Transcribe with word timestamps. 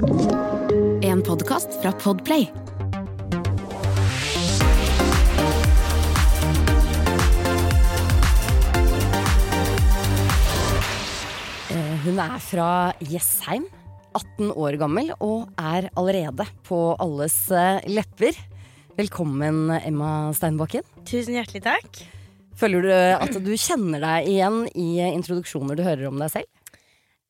En 0.00 1.22
podkast 1.22 1.82
fra 1.82 1.92
Podplay. 1.92 2.50
Eh, 11.72 11.96
Hun 12.06 12.18
er 12.20 12.38
fra 12.40 12.68
Jessheim, 13.04 13.66
18 14.16 14.52
år 14.56 14.78
gammel, 14.80 15.12
og 15.20 15.50
er 15.60 15.90
allerede 15.98 16.46
på 16.66 16.80
alles 17.00 17.36
eh, 17.52 17.84
lepper. 17.92 18.36
Velkommen, 18.96 19.66
Emma 19.80 20.32
Steinbakken. 20.36 20.84
Tusen 21.08 21.36
hjertelig 21.36 21.62
takk. 21.64 22.02
Føler 22.56 22.84
du 22.84 22.92
at 22.96 23.36
du 23.44 23.52
kjenner 23.56 24.00
deg 24.04 24.32
igjen 24.32 24.58
i 24.72 24.88
introduksjoner 25.12 25.76
du 25.76 25.84
hører 25.84 26.08
om 26.10 26.20
deg 26.20 26.32
selv? 26.32 26.48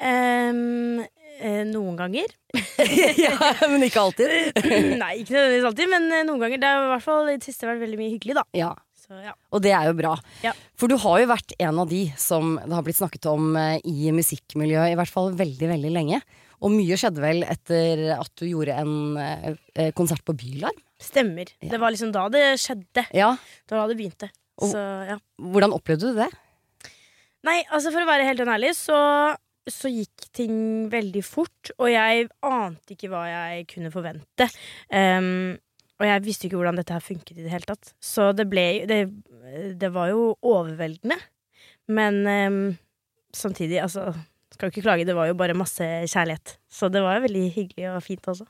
Ehm, 0.03 1.05
eh, 1.43 1.63
noen 1.69 1.97
ganger. 1.99 2.31
ja, 3.27 3.35
men 3.69 3.83
ikke 3.87 4.01
alltid. 4.07 4.33
Nei, 5.03 5.13
ikke 5.23 5.35
nødvendigvis 5.37 5.69
alltid, 5.73 5.91
men 5.93 6.07
eh, 6.13 6.25
noen 6.29 6.41
ganger. 6.45 6.63
Det 6.63 6.71
har 6.71 6.87
i 6.87 6.93
hvert 6.95 7.05
fall 7.07 7.29
i 7.33 7.37
det 7.37 7.47
siste 7.49 7.69
vært 7.69 7.83
veldig 7.83 7.99
mye 8.01 8.13
hyggelig, 8.15 8.37
da. 8.41 8.45
Ja, 8.57 8.71
Så 9.03 9.19
ja. 9.19 9.35
Og 9.53 9.63
det 9.65 9.73
er 9.77 9.89
jo 9.91 9.97
bra. 9.99 10.15
Ja. 10.45 10.53
For 10.79 10.89
du 10.93 10.97
har 11.03 11.19
jo 11.23 11.29
vært 11.33 11.55
en 11.59 11.81
av 11.83 11.91
de 11.91 12.05
som 12.21 12.55
det 12.63 12.73
har 12.77 12.87
blitt 12.87 13.01
snakket 13.01 13.27
om 13.33 13.53
eh, 13.59 13.79
i 13.89 14.13
musikkmiljøet 14.15 14.95
i 14.95 14.99
hvert 15.01 15.13
fall 15.13 15.33
veldig, 15.39 15.69
veldig 15.75 15.93
lenge. 15.99 16.23
Og 16.63 16.71
mye 16.71 16.95
skjedde 17.01 17.19
vel 17.25 17.43
etter 17.43 18.05
at 18.15 18.31
du 18.39 18.47
gjorde 18.47 18.77
en 18.79 18.93
eh, 19.19 19.91
konsert 19.99 20.23
på 20.29 20.37
Bylarm? 20.39 20.79
Stemmer. 21.03 21.49
Ja. 21.59 21.73
Det 21.75 21.81
var 21.83 21.91
liksom 21.91 22.13
da 22.15 22.29
det 22.31 22.45
skjedde. 22.63 23.03
Ja. 23.19 23.33
Det 23.67 23.75
var 23.75 23.83
da 23.83 23.91
det 23.91 23.99
begynte. 23.99 24.31
Og- 24.63 24.71
Så 24.71 24.79
ja. 25.09 25.17
Hvordan 25.43 25.75
opplevde 25.75 26.13
du 26.13 26.21
det? 26.23 26.29
Nei, 27.43 27.57
altså 27.75 27.91
for 27.91 28.05
å 28.05 28.07
være 28.07 28.23
helt 28.29 28.45
ærlig, 28.47 28.71
så, 28.79 28.95
så 29.71 29.91
gikk 29.93 30.29
ting 30.35 30.55
veldig 30.93 31.23
fort. 31.27 31.73
Og 31.79 31.91
jeg 31.93 32.29
ante 32.47 32.97
ikke 32.97 33.11
hva 33.13 33.27
jeg 33.29 33.67
kunne 33.71 33.93
forvente. 33.95 34.49
Um, 34.91 35.59
og 36.03 36.09
jeg 36.09 36.25
visste 36.25 36.49
ikke 36.49 36.59
hvordan 36.59 36.81
dette 36.81 36.95
her 36.97 37.05
funket 37.05 37.37
i 37.37 37.45
det 37.45 37.53
hele 37.53 37.69
tatt. 37.69 37.93
Så 38.03 38.33
det 38.35 38.49
ble 38.51 38.87
Det, 38.91 39.05
det 39.79 39.93
var 39.95 40.11
jo 40.11 40.33
overveldende. 40.43 41.19
Men 41.93 42.23
um, 42.27 42.65
samtidig, 43.35 43.83
altså 43.83 44.13
Skal 44.53 44.69
jo 44.69 44.73
ikke 44.75 44.85
klage, 44.85 45.07
det 45.09 45.15
var 45.17 45.31
jo 45.31 45.39
bare 45.39 45.57
masse 45.57 45.81
kjærlighet. 45.83 46.59
Så 46.69 46.91
det 46.93 47.01
var 47.01 47.17
jo 47.17 47.25
veldig 47.25 47.47
hyggelig 47.55 47.89
og 47.89 48.03
fint 48.05 48.29
også. 48.29 48.45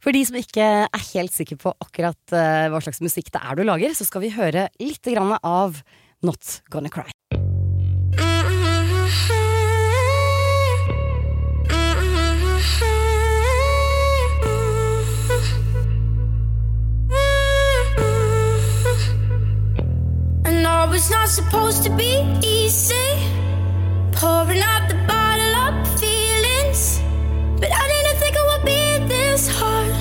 For 0.00 0.16
de 0.16 0.24
som 0.26 0.38
ikke 0.40 0.64
er 0.88 1.06
helt 1.12 1.34
sikre 1.34 1.58
på 1.60 1.72
akkurat 1.84 2.34
eh, 2.34 2.66
hva 2.72 2.80
slags 2.82 3.02
musikk 3.04 3.28
det 3.34 3.42
er 3.44 3.60
du 3.60 3.62
lager, 3.68 3.94
så 3.94 4.08
skal 4.08 4.24
vi 4.24 4.32
høre 4.32 4.66
litt 4.80 5.12
av 5.12 5.82
Not 6.24 6.62
Gonna 6.72 6.90
Cry. 6.90 7.12
It's 20.92 21.08
not 21.08 21.28
supposed 21.28 21.82
to 21.84 21.90
be 21.90 22.12
easy. 22.44 22.94
Pouring 24.12 24.60
out 24.60 24.88
the 24.88 24.96
bottle 25.08 25.54
up 25.54 25.86
feelings. 25.98 27.00
But 27.58 27.70
I 27.72 27.84
didn't 27.92 28.18
think 28.20 28.36
it 28.36 28.46
would 28.50 28.64
be 28.66 29.08
this 29.08 29.48
hard. 29.48 29.94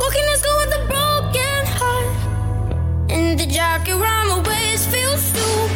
Walking 0.00 0.26
to 0.30 0.36
school 0.38 0.56
with 0.62 0.80
a 0.80 0.84
broken 0.92 1.62
heart. 1.78 3.10
And 3.10 3.38
the 3.38 3.46
jacket 3.46 3.92
around 3.92 4.28
my 4.28 4.40
waist 4.48 4.88
feels 4.88 5.22
stupid. 5.22 5.69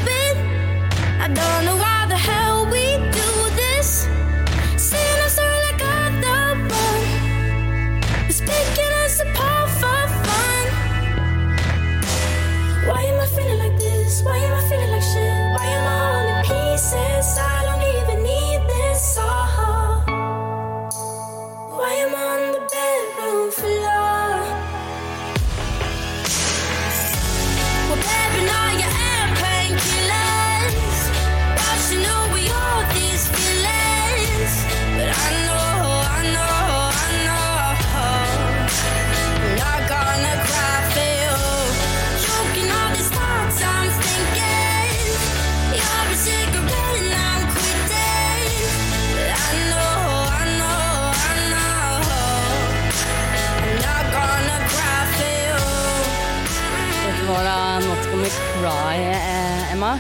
Dette 57.25 57.39
var 57.39 57.47
da 57.49 57.79
Not 57.81 58.03
Gonna 58.13 58.31
Cry, 58.37 58.97
eh, 59.01 59.71
Emma. 59.73 59.95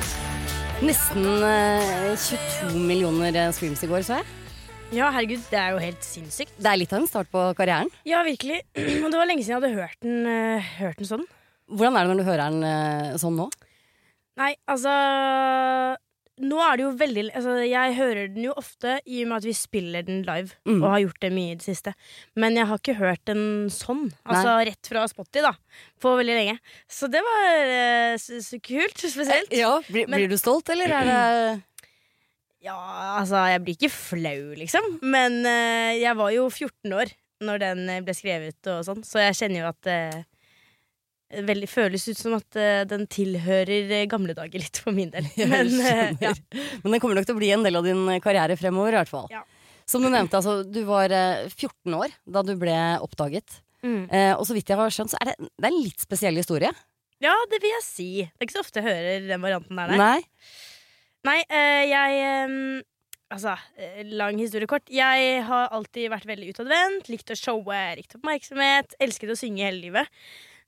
Nesten 0.84 1.24
eh, 1.40 2.10
22 2.20 2.82
millioner 2.84 3.32
eh, 3.32 3.52
streams 3.56 3.80
i 3.80 3.88
går, 3.88 4.02
så 4.04 4.18
jeg. 4.18 4.26
Ja, 4.98 5.06
herregud, 5.08 5.40
det 5.48 5.56
er 5.56 5.72
jo 5.72 5.80
helt 5.80 6.04
sinnssykt. 6.04 6.52
Det 6.60 6.68
er 6.68 6.76
litt 6.82 6.92
av 6.92 7.00
en 7.00 7.08
start 7.08 7.30
på 7.32 7.46
karrieren. 7.56 7.88
Ja, 8.04 8.20
virkelig. 8.28 8.60
Og 9.00 9.08
det 9.08 9.16
var 9.16 9.30
lenge 9.30 9.40
siden 9.40 9.54
jeg 9.54 9.56
hadde 9.56 9.72
hørt 9.72 10.04
den, 10.04 10.28
eh, 10.28 10.68
hørt 10.82 11.00
den 11.00 11.08
sånn. 11.14 11.24
Hvordan 11.72 11.96
er 11.96 12.04
det 12.04 12.12
når 12.12 12.20
du 12.20 12.28
hører 12.28 12.44
den 12.44 12.68
eh, 12.74 13.16
sånn 13.24 13.40
nå? 13.40 13.48
Nei, 14.44 14.50
altså 14.68 14.92
Nå 16.42 16.56
er 16.58 16.76
det 16.80 16.82
jo 16.82 16.88
veldig 16.98 17.22
altså, 17.30 17.52
Jeg 17.62 17.92
hører 17.94 18.30
den 18.34 18.46
jo 18.48 18.54
ofte 18.58 18.96
i 19.06 19.20
og 19.22 19.28
med 19.30 19.36
at 19.36 19.44
vi 19.46 19.52
spiller 19.54 20.02
den 20.02 20.24
live, 20.26 20.50
Mm. 20.66 20.80
og 20.82 20.88
har 20.90 21.02
gjort 21.04 21.20
det 21.22 21.30
mye 21.32 21.52
i 21.52 21.58
det 21.60 21.62
siste. 21.68 21.92
Men 22.34 22.56
jeg 22.58 22.66
har 22.66 22.80
ikke 22.80 22.96
hørt 22.98 23.22
den 23.30 23.44
sånn. 23.70 24.08
Altså 24.26 24.56
rett 24.66 24.90
fra 24.90 25.04
Spotty, 25.06 25.40
da. 25.44 25.52
På 26.02 26.16
veldig 26.18 26.34
lenge. 26.34 26.56
Så 26.90 27.06
det 27.12 27.22
var 27.22 27.70
uh, 28.18 28.58
kult. 28.66 28.98
Spesielt. 29.14 29.52
Ja, 29.54 29.76
blir, 29.86 30.08
Men- 30.08 30.18
blir 30.24 30.28
du 30.34 30.36
stolt, 30.40 30.68
eller 30.74 30.90
er 30.90 31.04
det 31.12 31.62
Ja, 32.64 32.74
altså, 33.20 33.36
jeg 33.52 33.60
blir 33.62 33.76
ikke 33.76 33.92
flau, 33.92 34.54
liksom. 34.58 34.86
Men 35.04 35.42
uh, 35.46 35.92
jeg 36.00 36.16
var 36.18 36.30
jo 36.34 36.48
14 36.50 36.92
år 36.96 37.12
når 37.44 37.58
den 37.60 37.88
eh, 37.92 38.00
ble 38.00 38.14
skrevet 38.16 38.68
og 38.72 38.84
sånn, 38.86 39.02
så 39.04 39.20
jeg 39.20 39.34
kjenner 39.36 39.60
jo 39.60 39.66
at 39.68 39.80
det 39.84 39.98
veldig 41.48 41.68
føles 41.70 42.06
ut 42.08 42.18
som 42.18 42.36
at 42.38 42.58
uh, 42.58 42.84
den 42.88 43.08
tilhører 43.10 43.90
eh, 44.00 44.06
gamle 44.10 44.36
dager 44.36 44.62
litt 44.62 44.80
for 44.82 44.94
min 44.96 45.10
del. 45.14 45.26
Men, 45.52 45.72
uh, 45.80 46.22
ja. 46.22 46.32
Men 46.84 46.94
den 46.94 47.02
kommer 47.02 47.18
nok 47.18 47.28
til 47.28 47.36
å 47.36 47.40
bli 47.40 47.50
en 47.56 47.66
del 47.66 47.80
av 47.80 47.86
din 47.86 48.06
karriere 48.24 48.58
fremover, 48.60 48.94
i 48.94 49.00
hvert 49.02 49.12
fall. 49.12 49.28
Ja. 49.32 49.42
Som 49.88 50.04
du 50.04 50.08
nevnte, 50.08 50.38
altså, 50.40 50.62
du 50.64 50.80
var 50.88 51.12
eh, 51.12 51.44
14 51.50 51.92
år 51.98 52.14
da 52.24 52.42
du 52.46 52.54
ble 52.60 52.74
oppdaget. 53.04 53.60
Mm. 53.84 54.06
Uh, 54.08 54.32
og 54.38 54.46
så 54.48 54.56
vidt 54.56 54.70
jeg 54.72 54.80
har 54.80 54.92
skjønt, 54.94 55.12
så 55.12 55.20
er 55.20 55.32
det, 55.32 55.50
det 55.52 55.68
er 55.68 55.74
en 55.74 55.82
litt 55.84 56.00
spesiell 56.00 56.40
historie. 56.40 56.70
Ja, 57.22 57.34
det 57.50 57.60
vil 57.62 57.72
jeg 57.72 57.84
si. 57.84 58.08
Det 58.24 58.40
er 58.40 58.48
ikke 58.48 58.56
så 58.56 58.64
ofte 58.64 58.80
jeg 58.80 58.88
hører 58.88 59.28
den 59.28 59.44
varianten 59.44 59.80
der. 59.80 59.94
Nei, 60.00 60.18
Nei? 61.28 61.38
eh, 61.44 61.84
jeg 61.90 62.18
eh, 62.24 62.82
Altså, 63.34 63.54
lang 64.14 64.36
historie 64.38 64.68
kort. 64.70 64.84
Jeg 64.92 65.38
har 65.48 65.72
alltid 65.74 66.10
vært 66.12 66.28
veldig 66.28 66.52
utadvendt, 66.52 67.08
likt 67.10 67.32
å 67.32 67.36
showe, 67.38 67.78
likt 67.98 68.14
oppmerksomhet, 68.14 68.94
elsket 69.02 69.32
å 69.32 69.38
synge 69.38 69.64
hele 69.64 69.80
livet. 69.80 70.20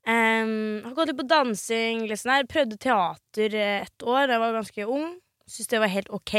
Um, 0.06 0.84
har 0.84 0.94
gått 0.94 1.10
litt 1.10 1.18
på 1.18 1.26
dansing, 1.26 2.04
litt 2.06 2.20
sånn 2.20 2.36
her. 2.36 2.46
prøvde 2.50 2.78
teater 2.78 3.56
eh, 3.58 3.86
et 3.86 4.06
år 4.06 4.28
da 4.28 4.36
jeg 4.36 4.42
var 4.44 4.58
ganske 4.60 4.86
ung. 4.86 5.08
Syntes 5.46 5.72
det 5.72 5.82
var 5.82 5.90
helt 5.90 6.12
ok. 6.14 6.34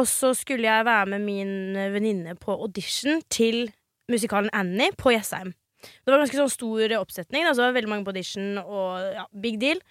Og 0.00 0.08
så 0.08 0.32
skulle 0.34 0.66
jeg 0.66 0.88
være 0.88 1.12
med 1.12 1.24
min 1.26 1.54
venninne 1.94 2.34
på 2.40 2.56
audition 2.56 3.20
til 3.30 3.68
musikalen 4.10 4.50
Annie 4.56 4.94
på 4.98 5.12
Jessheim. 5.14 5.52
Det 5.82 6.12
var 6.12 6.22
ganske 6.22 6.38
sånn 6.38 6.52
stor 6.52 6.96
oppsetning. 7.00 7.46
Altså, 7.46 7.62
det 7.62 7.68
var 7.68 7.78
veldig 7.78 7.92
mange 7.92 8.06
på 8.06 8.14
audition, 8.14 8.58
og 8.62 9.14
ja, 9.18 9.26
big 9.44 9.58
deal. 9.62 9.82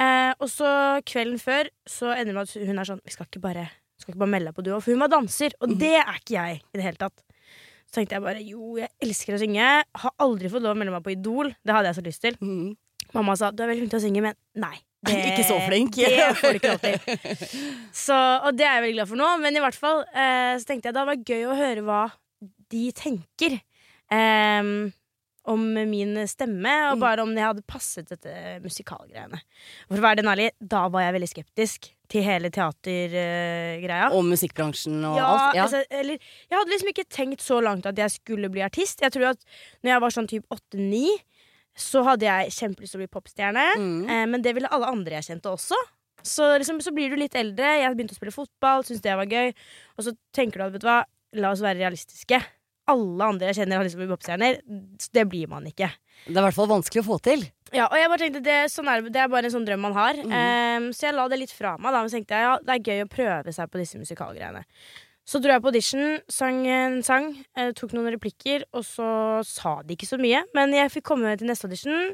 Eh, 0.00 0.32
og 0.36 0.48
så 0.52 0.68
kvelden 1.08 1.40
før 1.40 1.70
så 1.88 2.12
ender 2.12 2.32
det 2.32 2.36
med 2.36 2.50
at 2.50 2.68
hun 2.68 2.80
er 2.82 2.88
sånn 2.88 2.98
Vi 3.00 3.14
skal 3.14 3.28
ikke 3.30 3.40
bare, 3.46 3.62
skal 3.96 4.12
ikke 4.12 4.20
bare 4.26 4.34
melde 4.34 4.52
deg 4.52 4.58
på 4.58 4.66
duo. 4.66 4.80
For 4.84 4.92
hun 4.92 5.04
var 5.04 5.12
danser, 5.12 5.56
og 5.60 5.76
det 5.80 5.94
er 6.02 6.18
ikke 6.20 6.36
jeg 6.36 6.60
i 6.60 6.80
det 6.80 6.84
hele 6.84 7.00
tatt. 7.00 7.25
Så 7.86 8.00
tenkte 8.00 8.16
jeg 8.16 8.24
bare 8.24 8.42
jo, 8.42 8.74
jeg 8.80 8.90
elsker 9.02 9.36
å 9.36 9.40
synge. 9.40 9.70
Har 10.02 10.16
aldri 10.22 10.50
fått 10.52 10.64
lov 10.64 10.74
å 10.74 10.78
melde 10.78 10.94
meg 10.94 11.04
på 11.06 11.14
Idol. 11.14 11.52
Det 11.62 11.74
hadde 11.74 11.92
jeg 11.92 11.98
så 11.98 12.04
lyst 12.06 12.24
til. 12.24 12.36
Mm. 12.42 12.74
Mamma 13.14 13.36
sa 13.38 13.52
du 13.54 13.62
er 13.62 13.70
veldig 13.70 13.84
flink 13.84 13.94
til 13.94 14.00
å 14.00 14.04
synge, 14.06 14.24
men 14.24 14.36
nei. 14.58 14.74
Ikke 15.30 15.46
så 15.46 15.60
flink. 15.62 15.96
Det 16.02 16.28
får 16.40 16.56
du 16.56 16.60
ikke 16.60 16.74
lov 16.74 16.82
til. 16.82 17.56
Så, 17.94 18.16
og 18.16 18.56
det 18.58 18.66
er 18.66 18.78
jeg 18.78 18.84
veldig 18.86 18.96
glad 18.98 19.10
for 19.12 19.20
nå. 19.20 19.28
Men 19.44 19.58
i 19.58 19.62
hvert 19.62 19.78
fall 19.78 20.02
eh, 20.10 20.54
så 20.58 20.66
tenkte 20.66 20.88
jeg 20.88 20.96
det 20.96 21.02
hadde 21.02 21.12
vært 21.12 21.30
gøy 21.30 21.46
å 21.46 21.58
høre 21.60 21.84
hva 21.86 22.02
de 22.74 22.84
tenker. 22.96 23.60
Ehm, 24.12 24.90
om 25.46 25.62
min 25.90 26.16
stemme, 26.26 26.72
og 26.90 26.96
Mm. 26.96 27.00
bare 27.00 27.22
om 27.22 27.34
jeg 27.34 27.44
hadde 27.46 27.62
passet 27.66 28.08
dette 28.10 28.32
musikalgreiene. 28.64 29.38
For 29.88 29.98
å 29.98 30.02
være 30.02 30.16
den 30.22 30.30
ærlig, 30.32 30.50
da 30.60 30.88
var 30.88 31.02
jeg 31.06 31.14
veldig 31.20 31.28
skeptisk 31.30 31.90
til 32.08 32.22
hele 32.22 32.50
teatergreia. 32.50 34.10
Og 34.14 34.24
musikkbransjen 34.26 34.98
og 35.06 35.16
ja, 35.18 35.26
alt. 35.30 35.56
Ja. 35.56 35.64
Altså, 35.66 35.82
eller, 35.90 36.18
jeg 36.50 36.58
hadde 36.58 36.72
liksom 36.74 36.92
ikke 36.92 37.06
tenkt 37.12 37.44
så 37.44 37.60
langt 37.64 37.86
at 37.86 37.98
jeg 38.00 38.10
skulle 38.18 38.50
bli 38.52 38.62
artist. 38.66 39.02
Jeg 39.02 39.12
tror 39.14 39.30
at 39.34 39.42
når 39.82 39.92
jeg 39.94 40.04
var 40.04 40.14
sånn 40.16 40.30
typ 40.30 40.46
8-9, 40.54 41.02
så 41.76 42.02
hadde 42.06 42.24
jeg 42.24 42.54
kjempelyst 42.56 42.94
til 42.94 43.00
å 43.00 43.04
bli 43.04 43.12
popstjerne. 43.12 43.66
Mm. 43.76 44.08
Eh, 44.08 44.24
men 44.32 44.42
det 44.42 44.54
ville 44.56 44.70
alle 44.72 44.88
andre 44.88 45.18
jeg 45.20 45.28
kjente 45.36 45.50
også. 45.52 45.76
Så, 46.26 46.46
liksom, 46.58 46.80
så 46.82 46.90
blir 46.94 47.12
du 47.12 47.16
litt 47.20 47.36
eldre. 47.38 47.76
Jeg 47.82 47.94
begynte 47.94 48.16
å 48.16 48.18
spille 48.18 48.34
fotball, 48.34 48.82
syntes 48.86 49.04
det 49.04 49.14
var 49.18 49.28
gøy. 49.30 49.52
Og 49.98 50.06
så 50.08 50.14
tenker 50.34 50.58
du 50.58 50.64
at 50.66 50.72
vet 50.74 50.82
du 50.82 50.88
hva, 50.88 51.02
la 51.36 51.50
oss 51.52 51.60
være 51.62 51.78
realistiske. 51.84 52.40
Alle 52.92 53.28
andre 53.32 53.50
jeg 53.50 53.60
kjenner 53.60 53.80
har 53.80 53.86
lyst 53.86 53.96
til 53.96 54.02
å 54.02 54.04
bli 54.04 54.12
popstjerner. 54.14 54.58
Det 55.16 55.24
blir 55.30 55.48
man 55.50 55.64
ikke. 55.66 55.88
Det 56.26 56.34
er 56.34 56.42
i 56.42 56.44
hvert 56.46 56.58
fall 56.58 56.70
vanskelig 56.70 57.02
å 57.02 57.08
få 57.08 57.18
til. 57.24 57.42
Ja, 57.74 57.88
og 57.88 57.96
jeg 57.98 58.10
bare 58.12 58.22
tenkte 58.22 58.44
det, 58.46 58.58
sånn 58.70 58.88
er, 58.90 59.02
det 59.10 59.20
er 59.20 59.32
bare 59.32 59.48
en 59.48 59.54
sånn 59.56 59.66
drøm 59.66 59.82
man 59.88 59.96
har. 59.96 60.20
Mm. 60.22 60.36
Um, 60.36 60.86
så 60.94 61.08
jeg 61.08 61.16
la 61.16 61.24
det 61.32 61.40
litt 61.40 61.54
fra 61.54 61.74
meg. 61.80 61.90
Da, 61.90 62.02
men 62.02 62.12
så 62.12 62.20
tenkte 62.20 62.38
jeg 62.38 62.46
ja, 62.46 62.54
det 62.62 62.76
er 62.76 62.92
gøy 62.92 63.02
å 63.02 63.10
prøve 63.10 63.54
seg 63.56 63.72
på 63.72 63.82
disse 63.82 64.00
musikalgreiene. 64.00 64.62
Så 65.26 65.40
dro 65.42 65.50
jeg 65.50 65.62
på 65.64 65.72
audition, 65.72 66.20
sang 66.30 66.60
en 66.70 67.00
sang, 67.02 67.32
eh, 67.58 67.72
tok 67.74 67.96
noen 67.96 68.12
replikker, 68.14 68.62
og 68.70 68.84
så 68.86 69.08
sa 69.42 69.80
de 69.82 69.96
ikke 69.96 70.06
så 70.06 70.20
mye. 70.22 70.44
Men 70.54 70.70
jeg 70.76 70.92
fikk 70.94 71.08
komme 71.08 71.32
til 71.34 71.50
neste 71.50 71.66
audition, 71.66 72.12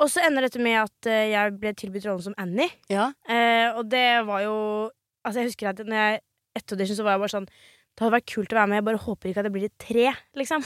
og 0.00 0.08
så 0.08 0.24
ender 0.24 0.46
dette 0.46 0.62
med 0.64 0.78
at 0.80 1.10
eh, 1.10 1.34
jeg 1.34 1.58
ble 1.60 1.74
tilbudt 1.76 2.08
rollen 2.08 2.24
som 2.30 2.38
Annie. 2.40 2.72
Ja. 2.88 3.10
Eh, 3.28 3.68
og 3.74 3.90
det 3.92 4.24
var 4.28 4.46
jo 4.46 4.56
Altså 5.20 5.42
jeg 5.42 5.50
husker 5.50 5.68
at 5.68 5.80
når 5.84 5.98
jeg 5.98 6.20
etter 6.56 6.78
audition 6.78 6.96
så 6.96 7.04
var 7.04 7.12
jeg 7.12 7.20
bare 7.20 7.32
sånn 7.34 7.48
Det 7.98 8.06
hadde 8.06 8.14
vært 8.14 8.28
kult 8.32 8.52
å 8.54 8.56
være 8.56 8.68
med, 8.70 8.78
jeg 8.78 8.84
bare 8.86 9.00
håper 9.04 9.28
ikke 9.28 9.40
at 9.42 9.46
det 9.46 9.52
blir 9.52 9.64
et 9.66 9.82
tre, 9.82 10.04
liksom. 10.40 10.62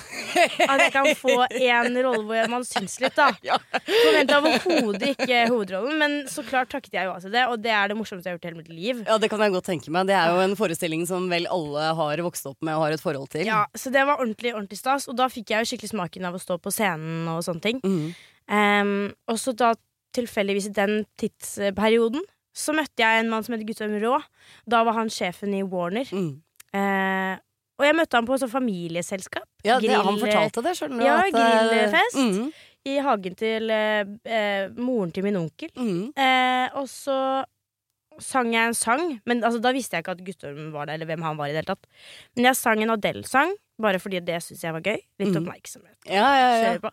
At 0.69 0.82
jeg 0.85 0.93
kan 0.94 1.09
få 1.19 1.32
en 1.49 1.97
rolle 2.05 2.21
hvor 2.29 2.50
man 2.53 2.67
syns 2.69 2.99
litt, 3.03 3.17
da. 3.17 3.31
Ja. 3.49 3.56
Forventa 3.88 4.37
overhodet 4.38 5.09
ikke 5.17 5.41
hovedrollen, 5.50 5.97
men 5.99 6.15
så 6.31 6.44
klart 6.47 6.71
takket 6.71 6.94
jeg 6.94 7.09
jo 7.09 7.15
av 7.17 7.25
til 7.25 7.35
det. 7.35 7.43
Og 7.50 7.59
det 7.65 7.73
er 7.75 7.91
det 7.91 7.97
morsomste 7.99 8.31
jeg 8.31 8.37
har 8.37 8.38
gjort 8.38 8.47
i 8.47 8.50
hele 8.53 8.61
mitt 8.61 8.71
liv. 8.71 9.00
ja, 9.09 9.17
det 9.19 9.31
kan 9.32 9.43
jeg 9.43 9.55
godt 9.56 9.67
tenke 9.73 9.91
meg. 9.94 10.06
Det 10.12 10.15
er 10.15 10.31
jo 10.31 10.44
en 10.44 10.55
forestilling 10.61 11.03
som 11.11 11.26
vel 11.32 11.49
alle 11.50 11.88
har 11.99 12.23
vokst 12.29 12.47
opp 12.53 12.61
med 12.62 12.76
og 12.76 12.85
har 12.87 12.94
et 12.94 13.03
forhold 13.03 13.32
til. 13.35 13.49
Ja, 13.50 13.65
Så 13.75 13.91
det 13.91 14.05
var 14.06 14.23
ordentlig 14.23 14.55
ordentlig 14.55 14.79
stas, 14.79 15.09
og 15.11 15.19
da 15.19 15.26
fikk 15.32 15.50
jeg 15.50 15.65
jo 15.65 15.73
skikkelig 15.73 15.91
smaken 15.97 16.31
av 16.31 16.38
å 16.38 16.43
stå 16.44 16.61
på 16.62 16.71
scenen 16.75 17.26
og 17.35 17.43
sånne 17.49 17.65
ting. 17.67 17.82
Mm. 17.82 18.15
Um, 18.55 18.94
og 19.32 19.41
så 19.43 19.56
da 19.59 19.73
tilfeldigvis 20.15 20.71
i 20.71 20.75
den 20.76 21.00
tidsperioden 21.19 22.23
så 22.55 22.71
møtte 22.76 23.03
jeg 23.03 23.25
en 23.25 23.31
mann 23.32 23.43
som 23.43 23.56
heter 23.56 23.67
Guttorm 23.67 23.97
Rå. 23.99 24.19
Da 24.71 24.85
var 24.87 24.94
han 25.00 25.11
sjefen 25.11 25.55
i 25.59 25.65
Warner. 25.67 26.06
Mm. 26.15 26.37
Eh, 26.75 27.35
og 27.79 27.87
jeg 27.88 27.97
møtte 27.99 28.19
han 28.21 28.26
på 28.29 28.37
sånn 28.38 28.50
familieselskap. 28.53 29.47
Ja, 29.67 29.81
det, 29.82 29.91
han 29.94 30.19
fortalte 30.21 30.62
det, 30.62 30.76
skjønner 30.79 31.00
du. 31.00 31.06
Ja, 31.06 31.17
at, 31.25 31.35
eh, 31.35 31.65
grillfest. 31.73 32.21
Mm. 32.21 32.53
I 32.85 32.94
hagen 33.00 33.35
til 33.41 33.71
eh, 33.73 34.05
eh, 34.29 34.69
moren 34.76 35.11
til 35.17 35.25
min 35.26 35.38
onkel. 35.41 35.71
Mm. 35.79 36.12
Eh, 36.15 36.69
og 36.79 36.87
så 36.93 37.17
sang 38.23 38.53
jeg 38.55 38.69
en 38.71 38.76
sang, 38.79 39.00
men 39.26 39.41
altså, 39.43 39.59
da 39.65 39.73
visste 39.75 39.97
jeg 39.97 40.05
ikke 40.05 40.12
at 40.15 40.21
Guttorm 40.26 40.69
var 40.75 40.87
der, 40.87 40.94
eller 41.00 41.09
hvem 41.11 41.25
han 41.26 41.38
var 41.41 41.49
i 41.50 41.55
det 41.55 41.65
hele 41.65 41.73
tatt. 41.73 41.88
Men 42.37 42.47
jeg 42.50 42.59
sang 42.61 42.82
en 42.85 42.93
Adele-sang, 42.94 43.56
bare 43.82 43.99
fordi 43.99 44.21
det 44.23 44.37
syntes 44.44 44.62
jeg 44.62 44.76
var 44.76 44.85
gøy. 44.87 45.00
Litt 45.19 45.32
Mhm. 45.32 45.41
oppmerksomhet. 45.43 45.97
Ja, 46.06 46.29
ja, 46.38 46.50
ja. 46.79 46.91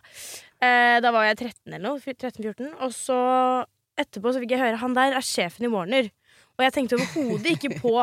Eh, 0.65 0.99
da 1.03 1.11
var 1.13 1.27
jeg 1.29 1.37
13 1.37 1.73
eller 1.75 1.85
noe. 1.91 1.99
13-14. 2.01 2.73
Og 2.81 2.89
så 2.95 3.19
etterpå 4.01 4.33
så 4.33 4.41
fikk 4.41 4.55
jeg 4.55 4.63
høre 4.63 4.77
han 4.81 4.93
der 4.97 5.13
er 5.13 5.21
sjefen 5.21 5.65
i 5.65 5.69
Warner. 5.69 6.09
Og 6.57 6.65
jeg 6.65 6.73
tenkte 6.73 6.97
overhodet 6.97 7.53
ikke 7.53 7.77
på 7.81 7.93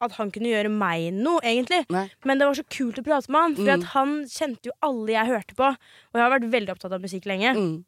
at 0.00 0.12
han 0.18 0.30
kunne 0.30 0.50
gjøre 0.52 0.70
meg 0.70 1.08
noe, 1.16 1.40
egentlig. 1.42 1.82
Nei. 1.90 2.06
Men 2.24 2.38
det 2.38 2.46
var 2.46 2.54
så 2.54 2.64
kult 2.70 2.98
å 3.00 3.04
prate 3.06 3.30
med 3.34 3.40
han, 3.42 3.54
for 3.58 3.64
Mm. 3.68 3.74
at 3.80 3.84
han 3.94 4.16
kjente 4.30 4.70
jo 4.70 4.72
alle 4.82 5.12
jeg 5.16 5.26
hørte 5.32 5.54
på. 5.58 5.68
Og 5.74 6.14
jeg 6.14 6.22
har 6.22 6.34
vært 6.38 6.50
veldig 6.52 6.74
opptatt 6.76 6.92
av 6.92 7.00
musikk 7.02 7.26
lenge. 7.26 7.54
Mm. 7.56 7.84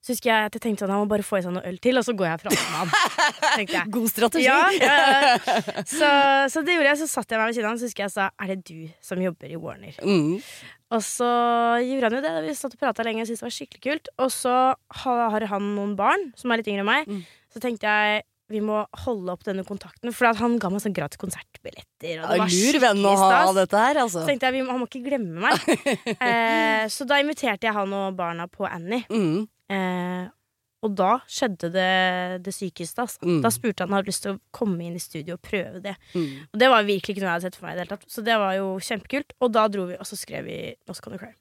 Så 0.00 0.14
husker 0.14 0.30
jeg 0.30 0.46
at 0.46 0.54
jeg 0.54 0.62
tenkte 0.62 0.86
sånn, 0.86 0.92
han 0.94 1.02
må 1.02 1.08
bare 1.10 1.26
få 1.26 1.36
i 1.40 1.42
seg 1.42 1.52
noe 1.52 1.66
øl 1.66 1.76
til, 1.82 1.98
og 1.98 2.04
så 2.06 2.14
går 2.16 2.28
jeg 2.30 2.40
prater 2.44 2.62
med 2.62 2.78
han. 2.78 3.66
jeg. 3.66 3.90
God 3.96 4.08
strategi. 4.08 4.44
Ja, 4.46 4.70
ja, 4.70 4.96
ja. 5.34 5.82
Så, 5.98 6.08
så 6.54 6.62
det 6.64 6.76
gjorde 6.78 6.92
jeg. 6.94 6.98
Så 7.02 7.08
satt 7.10 7.28
jeg 7.34 7.40
meg 7.40 7.50
ved 7.50 7.58
siden 7.58 7.66
av 7.66 7.74
han, 7.74 7.80
så 7.82 7.88
husker 7.90 8.04
jeg 8.06 8.14
sa 8.14 8.28
er 8.40 8.52
det 8.54 8.58
du 8.70 8.88
som 9.04 9.20
jobber 9.20 9.50
i 9.50 9.58
Warner? 9.60 9.98
Mm. 10.00 10.38
Og 10.94 11.02
så 11.04 11.28
gjorde 11.84 12.08
han 12.08 12.16
jo 12.16 12.22
det. 12.24 12.32
Vi 12.46 12.54
satt 12.56 12.72
og 12.78 12.80
prata 12.80 13.04
lenge 13.04 13.20
og 13.20 13.28
syntes 13.28 13.42
det 13.42 13.48
var 13.50 13.56
skikkelig 13.58 13.82
kult. 13.84 14.08
Og 14.22 14.30
så 14.32 14.54
har 15.02 15.24
har 15.34 15.46
han 15.50 15.68
noen 15.74 15.96
barn 15.98 16.30
som 16.38 16.50
er 16.54 16.62
litt 16.62 16.70
yngre 16.72 16.86
enn 16.86 16.88
meg. 16.94 17.10
Mm. 17.10 17.26
Så 17.52 17.60
tenkte 17.60 17.90
jeg 17.90 18.22
vi 18.48 18.62
må 18.64 18.80
holde 19.04 19.34
opp 19.34 19.44
denne 19.44 19.64
kontakten, 19.68 20.12
for 20.14 20.32
han 20.40 20.56
ga 20.60 20.70
meg 20.72 20.80
sånn 20.80 20.96
gratis 20.96 21.20
konsertbilletter. 21.20 22.22
Og 22.22 22.32
det 22.32 22.40
var 22.40 22.54
Lur 22.54 22.80
venn 22.84 23.04
å 23.04 23.12
ha 23.18 23.52
dette 23.56 23.82
her, 23.84 24.00
altså. 24.04 24.22
Så 24.22 24.30
tenkte 24.30 24.48
jeg 24.48 24.64
han 24.64 24.80
må 24.80 24.88
ikke 24.88 25.04
glemme 25.04 25.44
meg. 25.44 25.68
eh, 26.16 26.88
så 26.92 27.06
da 27.08 27.20
inviterte 27.20 27.68
jeg 27.68 27.76
han 27.76 27.92
og 27.92 28.16
barna 28.18 28.48
på 28.48 28.64
Annie. 28.68 29.04
Mm. 29.12 29.44
Eh, 29.68 30.26
og 30.86 30.94
da 30.94 31.10
skjedde 31.26 31.72
det 31.74 31.92
det 32.46 32.54
sykeste. 32.54 33.04
Altså. 33.04 33.20
Mm. 33.26 33.40
Da 33.44 33.52
spurte 33.52 33.82
han 33.82 33.90
om 33.90 33.96
han 33.96 34.02
hadde 34.02 34.12
lyst 34.12 34.24
til 34.24 34.36
å 34.36 34.40
komme 34.54 34.86
inn 34.86 34.96
i 34.96 35.02
studio 35.02 35.36
og 35.36 35.44
prøve 35.44 35.82
det. 35.84 35.96
Mm. 36.14 36.48
Og 36.52 36.60
det 36.62 36.72
var 36.72 36.88
virkelig 36.88 37.16
ikke 37.16 37.24
noe 37.24 37.32
jeg 37.32 37.36
hadde 37.36 37.50
sett 37.50 37.60
for 37.60 37.68
meg. 37.68 38.08
Så 38.08 38.24
det 38.24 38.40
var 38.40 38.56
jo 38.56 38.72
kjempekult. 38.88 39.36
Og 39.42 39.54
da 39.58 39.66
dro 39.72 39.88
vi, 39.90 39.98
og 39.98 40.08
så 40.08 40.18
skrev 40.18 40.46
vi 40.48 40.60
Nå 40.88 40.96
skal 40.96 41.16
du 41.16 41.20
cry. 41.20 41.34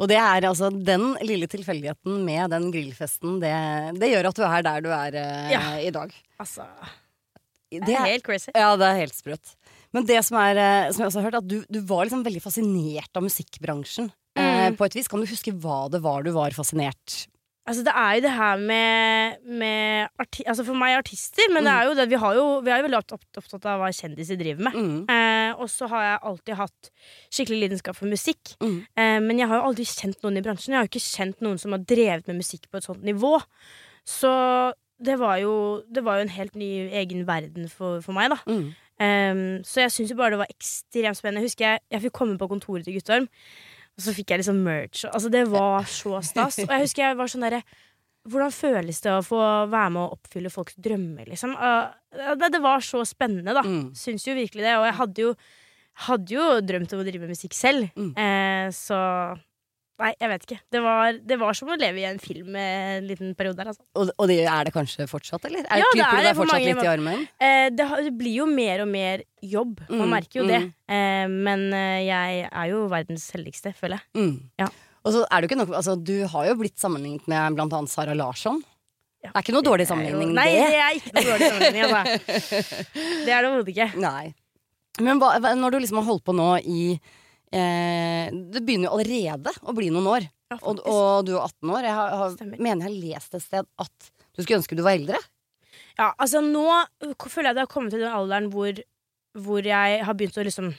Og 0.00 0.08
det 0.08 0.16
er 0.16 0.46
altså 0.48 0.70
den 0.72 1.12
lille 1.22 1.46
tilfeldigheten 1.50 2.22
med 2.24 2.50
den 2.54 2.70
grillfesten, 2.72 3.40
det, 3.42 3.52
det 4.00 4.08
gjør 4.12 4.30
at 4.30 4.38
du 4.38 4.42
er 4.48 4.62
der 4.66 4.80
du 4.84 4.90
er 4.94 5.14
eh, 5.20 5.50
Ja. 5.52 5.62
i 5.78 5.90
dag. 5.94 6.12
Altså, 6.40 6.64
Det 7.72 7.84
det 7.86 7.94
er 7.96 8.04
helt 8.12 8.24
crazy. 8.24 8.50
ja, 8.54 8.74
det 8.76 8.86
er 8.88 8.98
helt 9.00 9.14
sprøtt. 9.16 9.54
Men 9.92 10.06
det 10.08 10.22
som, 10.24 10.38
er, 10.40 10.56
eh, 10.56 10.90
som 10.92 11.02
jeg 11.04 11.10
også 11.10 11.20
har 11.20 11.28
hørt, 11.30 11.38
at 11.42 11.48
du, 11.48 11.58
du 11.68 11.80
var 11.88 12.04
liksom 12.06 12.24
veldig 12.24 12.40
fascinert 12.42 13.10
av 13.16 13.22
musikkbransjen. 13.28 14.10
Eh, 14.36 14.48
Mm. 14.62 14.76
på 14.78 14.84
et 14.86 14.94
vis. 14.94 15.08
Kan 15.10 15.20
du 15.20 15.26
huske 15.26 15.50
hva 15.58 15.90
det 15.90 15.98
var 16.04 16.22
du 16.22 16.30
var 16.32 16.50
fascinert 16.54 17.26
Altså, 17.62 17.84
det 17.86 17.92
er 17.94 18.14
jo 18.16 18.22
det 18.24 18.30
her 18.34 18.56
med, 18.58 19.36
med 19.46 20.08
Altså 20.50 20.64
for 20.66 20.74
meg 20.74 20.96
artister, 20.98 21.46
men 21.54 21.62
det 21.62 21.70
Mm. 21.70 21.78
er 21.78 21.84
jo 21.86 21.94
det 21.94 22.06
vi 22.10 22.18
har 22.18 22.34
jo 22.34 22.46
Vi 22.60 22.70
er 22.74 22.80
jo 22.80 22.86
veldig 22.88 22.98
opptatt 22.98 23.66
av 23.70 23.78
hva 23.78 23.90
kjendiser 23.94 24.36
driver 24.40 24.64
med. 24.66 24.74
mm. 24.74 25.04
Eh, 25.08 25.52
og 25.62 25.68
så 25.70 25.86
har 25.92 26.02
jeg 26.02 26.18
alltid 26.30 26.54
hatt 26.58 26.90
skikkelig 27.30 27.60
lidenskap 27.62 27.94
for 27.96 28.06
musikk. 28.10 28.56
Mm. 28.60 28.78
Eh, 28.96 29.20
men 29.20 29.38
jeg 29.38 29.46
har 29.48 29.60
jo 29.60 29.68
aldri 29.70 29.84
kjent 29.86 30.18
noen 30.24 30.38
i 30.38 30.42
bransjen. 30.42 30.72
Jeg 30.74 30.80
har 30.80 30.88
jo 30.88 30.90
ikke 30.90 31.06
kjent 31.16 31.40
noen 31.46 31.58
som 31.62 31.70
har 31.76 31.78
drevet 31.86 32.26
med 32.26 32.36
musikk 32.42 32.66
på 32.70 32.76
et 32.82 32.84
sånt 32.88 33.02
nivå. 33.06 33.38
Så 34.04 34.32
det 35.02 35.18
var 35.18 35.36
jo, 35.38 35.82
det 35.90 36.02
var 36.04 36.18
jo 36.18 36.22
en 36.26 36.34
helt 36.34 36.54
ny 36.58 36.88
egen 36.90 37.26
verden 37.26 37.68
for, 37.70 38.00
for 38.02 38.12
meg, 38.12 38.30
da. 38.34 38.38
Um, 39.02 39.62
så 39.66 39.80
jeg 39.82 39.90
syns 39.90 40.10
jo 40.12 40.16
bare 40.18 40.30
det 40.34 40.38
var 40.42 40.50
ekstremt 40.52 41.18
spennende. 41.18 41.42
Jeg 41.42 41.50
husker 41.50 41.64
jeg, 41.66 41.80
jeg 41.90 42.02
fikk 42.04 42.12
komme 42.12 42.36
på 42.38 42.46
kontoret 42.50 42.84
til 42.86 42.94
Guttorm, 42.98 43.26
og 43.92 44.04
så 44.04 44.14
fikk 44.16 44.32
jeg 44.32 44.42
liksom 44.42 44.60
merch. 44.64 45.04
Altså 45.08 45.30
Det 45.32 45.42
var 45.52 45.88
så 45.90 46.20
stas. 46.24 46.60
Og 46.64 46.70
jeg 46.70 46.86
husker 46.86 47.04
jeg 47.04 47.18
var 47.18 47.32
sånn 47.32 47.48
derre 47.48 47.64
Hvordan 48.30 48.52
føles 48.54 49.00
det 49.02 49.10
å 49.10 49.22
få 49.26 49.38
være 49.66 49.90
med 49.90 49.98
å 49.98 50.12
oppfylle 50.14 50.50
folks 50.54 50.76
drømmer, 50.78 51.26
liksom? 51.26 51.56
Det, 52.38 52.50
det 52.54 52.60
var 52.62 52.84
så 52.86 53.00
spennende, 53.02 53.50
da. 53.50 53.64
Mm. 53.66 53.88
Syns 53.98 54.28
jo 54.28 54.36
virkelig 54.38 54.62
det. 54.62 54.76
Og 54.78 54.86
jeg 54.86 54.94
hadde 55.00 55.24
jo, 55.24 55.32
hadde 56.06 56.36
jo 56.36 56.44
drømt 56.62 56.94
om 56.94 57.02
å 57.02 57.06
drive 57.08 57.24
med 57.24 57.32
musikk 57.34 57.56
selv. 57.58 57.88
Mm. 57.98 58.12
Eh, 58.14 58.68
så 58.78 59.00
Nei, 60.02 60.10
jeg 60.18 60.30
vet 60.32 60.44
ikke. 60.48 60.56
Det 60.74 60.80
var, 60.82 61.18
det 61.30 61.36
var 61.38 61.54
som 61.54 61.68
å 61.70 61.76
leve 61.78 62.00
i 62.02 62.06
en 62.08 62.18
film 62.18 62.56
en 62.58 63.04
liten 63.06 63.34
periode 63.38 63.60
der, 63.60 63.68
altså. 63.70 63.84
Og, 63.94 64.10
og 64.18 64.26
det 64.32 64.40
er 64.50 64.66
det 64.66 64.72
kanskje 64.74 65.06
fortsatt, 65.10 65.44
eller? 65.46 65.62
Er, 65.68 65.78
Ja, 65.78 65.90
det 65.94 66.02
er 66.02 66.24
det 66.26 66.32
for 66.34 66.42
fortsatt 66.42 66.58
mange 66.58 66.72
litt 66.72 66.82
i 66.82 66.90
armen? 66.90 67.26
Eh, 67.38 67.66
det, 67.70 67.86
har, 67.92 68.02
det 68.02 68.12
blir 68.18 68.34
jo 68.40 68.46
mer 68.50 68.82
og 68.82 68.90
mer 68.90 69.22
jobb. 69.46 69.78
Man 69.88 70.02
Mm, 70.08 70.14
merker 70.16 70.40
jo 70.42 70.46
det. 70.50 70.58
mm. 70.64 70.72
Eh, 70.96 71.28
men 71.48 71.62
eh, 71.78 72.00
jeg 72.08 72.42
er 72.50 72.66
jo 72.72 72.82
verdens 72.90 73.28
heldigste, 73.36 73.72
føler 73.78 74.00
jeg. 74.02 74.08
Mm. 74.18 74.34
Ja. 74.64 74.68
Og 75.06 75.14
så 75.16 75.22
er 75.28 75.40
det 75.40 75.46
jo 75.46 75.52
ikke 75.52 75.60
nok 75.64 75.72
altså, 75.78 75.96
Du 75.98 76.12
har 76.30 76.44
jo 76.46 76.58
blitt 76.60 76.78
sammenlignet 76.78 77.24
med 77.30 77.56
blant 77.58 77.72
annet 77.78 77.90
Sara 77.90 78.14
Larsson. 78.14 78.60
Ja. 79.22 79.30
Det 79.30 79.38
er 79.38 79.44
ikke 79.46 79.54
noe 79.54 79.66
dårlig 79.70 79.84
Det 79.86 79.90
sammenligning, 79.94 80.30
Nei, 80.34 80.48
det. 80.50 80.68
det 80.74 80.82
er 80.82 80.94
ikke 80.98 81.14
noe 81.14 81.26
dårlig 81.30 81.48
sammenligning. 81.48 81.82
Altså. 81.86 82.62
Det 83.26 83.30
er 83.30 83.42
det 83.42 83.48
overhodet 83.52 83.72
ikke. 83.76 83.90
Nei. 84.02 84.34
Men 85.00 85.20
hva- 85.22 85.38
når 85.56 85.70
du 85.70 85.78
liksom 85.84 85.98
har 86.02 86.08
holdt 86.10 86.24
på 86.26 86.34
nå 86.36 86.48
i 86.66 86.80
eh, 87.52 88.32
Det 88.32 88.62
begynner 88.64 88.88
jo 88.88 88.96
allerede 88.96 89.52
å 89.62 89.74
bli 89.76 89.90
noen 89.94 90.08
år. 90.16 90.28
Ja, 90.52 90.58
Og, 90.60 90.82
og 90.84 91.26
du 91.28 91.34
er 91.36 91.44
18 91.46 91.72
år. 91.76 91.86
Jeg 91.88 91.96
har, 91.96 92.16
har, 92.20 92.34
mener 92.58 92.82
jeg 92.82 92.88
har 92.88 92.98
lest 93.06 93.36
et 93.38 93.44
sted 93.44 93.68
at 93.84 94.10
du 94.32 94.42
skulle 94.42 94.60
ønske 94.60 94.76
du 94.76 94.84
var 94.84 94.96
eldre. 94.98 95.20
Ja, 95.98 96.12
altså 96.16 96.40
nå 96.44 96.64
føler 97.28 97.50
jeg 97.50 97.58
det 97.58 97.64
har 97.66 97.72
kommet 97.72 97.92
til 97.94 98.04
den 98.04 98.12
alderen 98.16 98.48
hvor, 98.52 98.80
hvor 99.36 99.68
jeg 99.68 100.00
har 100.06 100.16
begynt 100.16 100.38
å 100.40 100.46
liksom 100.46 100.72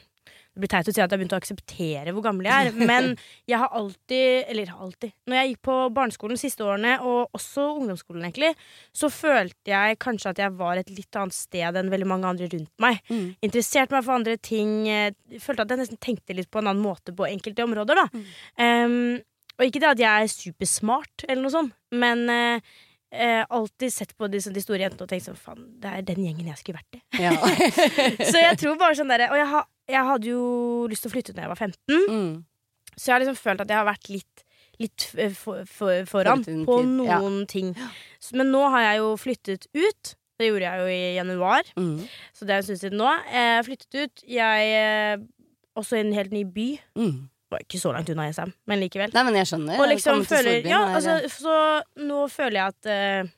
Det 0.53 0.62
blir 0.62 0.69
teit 0.69 0.86
å 0.89 0.93
si 0.93 1.01
at 1.01 1.07
jeg 1.07 1.15
har 1.15 1.22
begynt 1.22 1.33
å 1.33 1.39
akseptere 1.39 2.13
hvor 2.13 2.25
gammel 2.27 2.45
jeg 2.45 2.67
er, 2.67 2.75
men 2.77 3.10
jeg 3.50 3.57
har 3.57 3.74
alltid 3.74 4.51
Eller 4.53 4.69
alltid. 4.74 5.13
Når 5.25 5.39
jeg 5.39 5.51
gikk 5.51 5.62
på 5.65 5.77
barneskolen 5.98 6.38
de 6.38 6.43
siste 6.43 6.65
årene, 6.65 6.93
og 7.01 7.33
også 7.33 7.65
ungdomsskolen, 7.79 8.27
egentlig, 8.27 8.53
så 8.93 9.10
følte 9.13 9.74
jeg 9.74 10.00
kanskje 10.03 10.33
at 10.36 10.43
jeg 10.43 10.55
var 10.60 10.79
et 10.81 10.93
litt 10.93 11.19
annet 11.19 11.38
sted 11.38 11.81
enn 11.81 11.91
veldig 11.93 12.10
mange 12.10 12.29
andre 12.29 12.50
rundt 12.53 12.72
meg. 12.83 13.01
Mm. 13.10 13.27
Interesserte 13.50 13.98
meg 13.98 14.05
for 14.05 14.19
andre 14.19 14.38
ting. 14.38 14.74
eh, 14.88 15.39
Følte 15.41 15.65
at 15.65 15.74
jeg 15.74 15.81
nesten 15.81 16.01
tenkte 16.03 16.38
litt 16.38 16.51
på 16.53 16.62
en 16.62 16.69
annen 16.69 16.83
måte 16.86 17.15
på 17.17 17.25
enkelte 17.25 17.65
områder, 17.65 18.03
da. 18.03 18.24
Um, 18.62 19.22
og 19.57 19.67
ikke 19.67 19.81
det 19.81 19.91
at 19.95 20.01
jeg 20.01 20.25
er 20.25 20.33
supersmart, 20.33 21.25
eller 21.27 21.45
noe 21.45 21.53
sånt, 21.53 21.75
men 21.93 22.25
uh, 22.29 22.74
eh, 23.13 23.45
alltid 23.50 23.93
sett 23.93 24.17
på 24.17 24.27
de, 24.27 24.41
de 24.53 24.63
store 24.63 24.81
jentene 24.86 25.05
og 25.05 25.12
tenkt 25.12 25.27
sånn 25.27 25.39
Faen, 25.39 25.65
det 25.81 25.91
er 25.91 26.05
den 26.07 26.24
gjengen 26.25 26.50
jeg 26.50 26.60
skulle 26.60 26.81
vært 26.81 26.98
i. 26.98 27.01
Ja. 27.22 27.33
Så 28.33 28.41
jeg 28.41 28.57
tror 28.62 28.79
bare 28.81 28.98
sånn 28.98 29.12
derre 29.12 29.29
Og 29.33 29.38
jeg, 29.38 29.50
ha, 29.51 29.62
jeg 29.90 30.08
hadde 30.08 30.30
jo 30.32 30.44
lyst 30.92 31.04
til 31.06 31.12
å 31.12 31.13
flytte 31.13 31.34
ut 31.34 31.38
da 31.38 31.46
jeg 31.46 31.54
var 31.54 31.60
15. 31.60 32.02
mm. 32.10 32.34
Så 32.94 33.08
jeg 33.10 33.13
har 33.16 33.24
liksom 33.24 33.38
følt 33.40 33.62
at 33.63 33.72
jeg 33.74 33.80
har 33.80 33.88
vært 33.88 34.10
litt, 34.13 34.44
litt 34.78 35.06
eh, 35.18 35.32
for, 35.34 35.63
for, 35.66 36.04
foran 36.06 36.44
på 36.46 36.75
noen 36.86 37.40
ja. 37.42 37.48
ting. 37.50 37.72
Men 38.38 38.52
nå 38.54 38.62
har 38.70 38.84
jeg 38.86 39.00
jo 39.02 39.08
flyttet 39.18 39.66
ut. 39.74 40.12
Det 40.38 40.50
gjorde 40.50 40.66
jeg 40.68 40.82
jo 40.82 40.86
i 40.94 41.00
januar, 41.16 41.68
Mm. 41.78 42.06
så 42.34 42.46
det 42.46 42.54
er 42.54 42.62
en 42.62 42.66
stund 42.68 42.80
siden 42.82 42.98
nå. 43.02 43.10
Jeg 43.32 43.56
har 43.58 43.66
flyttet 43.66 43.98
ut. 43.98 44.24
Jeg 44.30 44.74
eh, 44.78 45.24
Også 45.74 45.98
i 45.98 46.04
en 46.04 46.13
helt 46.13 46.34
ny 46.34 46.44
by. 46.46 46.68
Mm. 47.02 47.16
Var 47.54 47.63
ikke 47.66 47.80
så 47.82 47.92
langt 47.94 48.10
unna 48.13 48.28
SM, 48.34 48.52
men 48.70 48.82
likevel. 48.82 49.13
Nei, 49.13 49.24
men 49.25 49.38
jeg 49.38 49.50
skjønner. 49.50 49.80
Og 49.82 49.90
liksom 49.90 50.22
føler 50.30 50.66
Ja, 50.70 50.84
altså, 50.98 51.18
så 51.30 51.58
nå 52.02 52.28
føler 52.34 52.60
jeg 52.60 52.74
at 52.74 52.90
uh, 52.90 53.32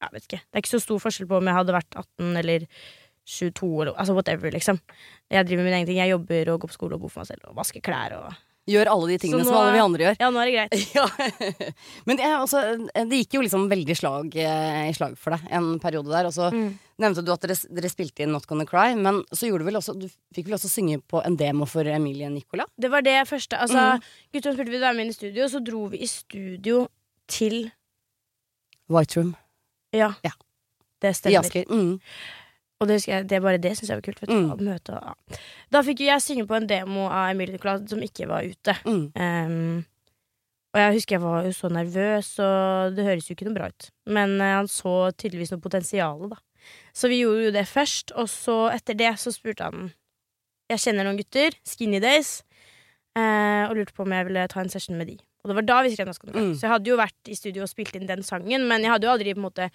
Jeg 0.00 0.14
vet 0.14 0.26
ikke. 0.28 0.40
Det 0.40 0.56
er 0.56 0.64
ikke 0.64 0.72
så 0.72 0.80
stor 0.84 1.00
forskjell 1.04 1.28
på 1.28 1.36
om 1.40 1.48
jeg 1.48 1.56
hadde 1.56 1.76
vært 1.76 1.96
18 2.00 2.40
eller 2.40 2.64
22 3.30 3.70
eller 3.84 3.94
Altså 3.96 4.14
whatever, 4.18 4.50
liksom. 4.54 4.78
Jeg 5.30 5.46
driver 5.46 5.62
med 5.62 5.70
mine 5.70 5.80
egne 5.80 5.90
ting. 5.92 6.02
Jeg 6.02 6.10
jobber 6.16 6.54
og 6.54 6.62
går 6.64 6.70
på 6.72 6.78
skole 6.78 6.96
og 6.98 7.04
bor 7.06 7.12
for 7.12 7.22
meg 7.22 7.30
selv 7.32 7.50
og 7.50 7.58
vasker 7.62 7.84
klær 7.84 8.16
og 8.20 8.30
Gjør 8.70 8.86
alle 8.92 9.06
de 9.08 9.16
tingene 9.18 9.40
nå, 9.40 9.46
som 9.48 9.56
alle 9.56 9.70
vi 9.72 9.80
andre 9.82 10.04
gjør. 10.04 10.16
Ja, 10.20 10.26
nå 10.30 10.38
er 10.42 10.50
det 10.50 10.52
greit. 10.54 10.82
Ja. 10.98 11.06
Men 12.06 12.18
det, 12.20 12.26
også, 12.44 12.60
det 13.08 13.18
gikk 13.22 13.38
jo 13.38 13.40
liksom 13.42 13.64
veldig 13.70 13.96
slag 13.98 14.36
eh, 14.38 14.82
i 14.90 14.92
slag 14.94 15.16
for 15.18 15.34
deg 15.34 15.48
en 15.56 15.70
periode 15.82 16.12
der. 16.12 16.28
Og 16.28 16.34
så 16.36 16.50
Mm. 16.52 16.68
nevnte 17.00 17.24
du 17.24 17.32
at 17.32 17.40
dere, 17.42 17.56
dere 17.80 17.90
spilte 17.90 18.22
inn 18.22 18.30
Not 18.36 18.46
Gonna 18.46 18.66
Cry, 18.68 18.92
men 19.00 19.22
så 19.32 19.48
gjorde 19.48 19.64
du 19.64 19.70
vel 19.70 19.80
også 19.80 19.94
Du 19.98 20.06
fikk 20.36 20.50
vel 20.50 20.58
også 20.58 20.70
synge 20.70 21.00
på 21.02 21.22
en 21.24 21.38
demo 21.40 21.66
for 21.66 21.88
Emilie 21.88 22.28
Nicola? 22.30 22.68
Det 22.78 22.92
var 22.92 23.02
det 23.02 23.16
første. 23.32 23.58
Altså, 23.58 23.96
mm. 23.96 24.06
guttene 24.36 24.54
spurte 24.58 24.70
vi 24.76 24.78
å 24.78 24.84
være 24.84 24.98
med 25.00 25.06
inn 25.08 25.14
i 25.14 25.18
studio, 25.18 25.48
og 25.48 25.50
så 25.56 25.64
dro 25.64 25.86
vi 25.96 26.02
i 26.04 26.10
studio 26.12 26.84
til 27.32 27.70
White 28.92 29.16
Room 29.18 29.34
Ja. 29.96 30.12
Ja. 30.22 30.36
Det 31.00 31.14
i 31.14 31.16
stemmer. 31.16 31.40
Asker. 31.40 31.64
Mm. 31.72 31.96
Og 32.80 32.88
det, 32.88 33.02
jeg, 33.04 33.26
det 33.28 33.42
bare 33.44 33.60
det 33.60 33.74
syns 33.76 33.90
jeg 33.92 34.00
var 34.00 34.04
kult. 34.06 34.22
Mm. 34.30 34.50
møte, 34.64 34.96
ja. 34.96 35.40
Da 35.72 35.82
fikk 35.84 36.00
jeg 36.06 36.24
synge 36.24 36.46
på 36.48 36.56
en 36.56 36.68
demo 36.68 37.08
av 37.10 37.34
Emilie 37.34 37.58
Nicolas 37.58 37.84
som 37.90 38.00
ikke 38.04 38.28
var 38.30 38.46
ute. 38.48 38.74
Mm. 38.88 39.02
Um, 39.20 39.82
og 40.70 40.80
jeg 40.80 40.96
husker 40.96 41.16
jeg 41.18 41.24
var 41.24 41.44
jo 41.44 41.52
så 41.56 41.68
nervøs, 41.72 42.30
og 42.40 42.96
det 42.96 43.04
høres 43.04 43.28
jo 43.28 43.36
ikke 43.36 43.48
noe 43.48 43.58
bra 43.58 43.68
ut. 43.68 43.90
Men 44.08 44.36
uh, 44.40 44.54
han 44.62 44.70
så 44.70 44.94
tydeligvis 45.12 45.52
noe 45.52 45.62
potensial, 45.62 46.30
da. 46.32 46.40
Så 46.96 47.08
vi 47.12 47.20
gjorde 47.22 47.48
jo 47.48 47.54
det 47.54 47.66
først, 47.68 48.14
og 48.20 48.28
så 48.32 48.56
etter 48.72 48.96
det 48.96 49.14
så 49.20 49.32
spurte 49.32 49.64
han 49.64 49.88
Jeg 50.70 50.82
kjenner 50.84 51.06
noen 51.08 51.18
gutter, 51.18 51.56
Skinny 51.66 51.98
Days, 52.00 52.44
uh, 53.18 53.68
og 53.68 53.76
lurte 53.76 53.96
på 53.96 54.06
om 54.06 54.14
jeg 54.14 54.28
ville 54.28 54.46
ta 54.52 54.62
en 54.62 54.72
session 54.72 54.96
med 54.96 55.10
de. 55.10 55.18
Og 55.42 55.50
det 55.50 55.56
var 55.56 55.68
da 55.68 55.78
vi 55.84 55.92
skrev 55.92 56.08
Underground. 56.08 56.36
Mm. 56.36 56.56
Så 56.56 56.66
jeg 56.66 56.72
hadde 56.74 56.90
jo 56.92 56.98
vært 57.00 57.28
i 57.32 57.36
studio 57.36 57.64
og 57.64 57.72
spilt 57.72 57.96
inn 57.96 58.08
den 58.08 58.24
sangen, 58.24 58.66
men 58.68 58.84
jeg 58.84 58.92
hadde 58.92 59.08
jo 59.08 59.12
aldri 59.14 59.34
på 59.34 59.40
en 59.40 59.48
måte 59.48 59.68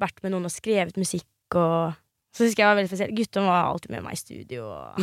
vært 0.00 0.22
med 0.24 0.34
noen 0.34 0.48
og 0.48 0.52
skrevet 0.52 1.00
musikk 1.00 1.60
og 1.60 1.96
så 2.30 2.46
husker 2.46 2.62
jeg 2.62 2.70
var 2.70 2.78
veldig 2.78 2.90
spesiell. 2.92 3.12
Guttene 3.16 3.50
var 3.50 3.68
alltid 3.72 3.94
med 3.94 4.04
meg 4.06 4.14
i 4.14 4.20
studio. 4.20 4.66
Og 4.70 4.98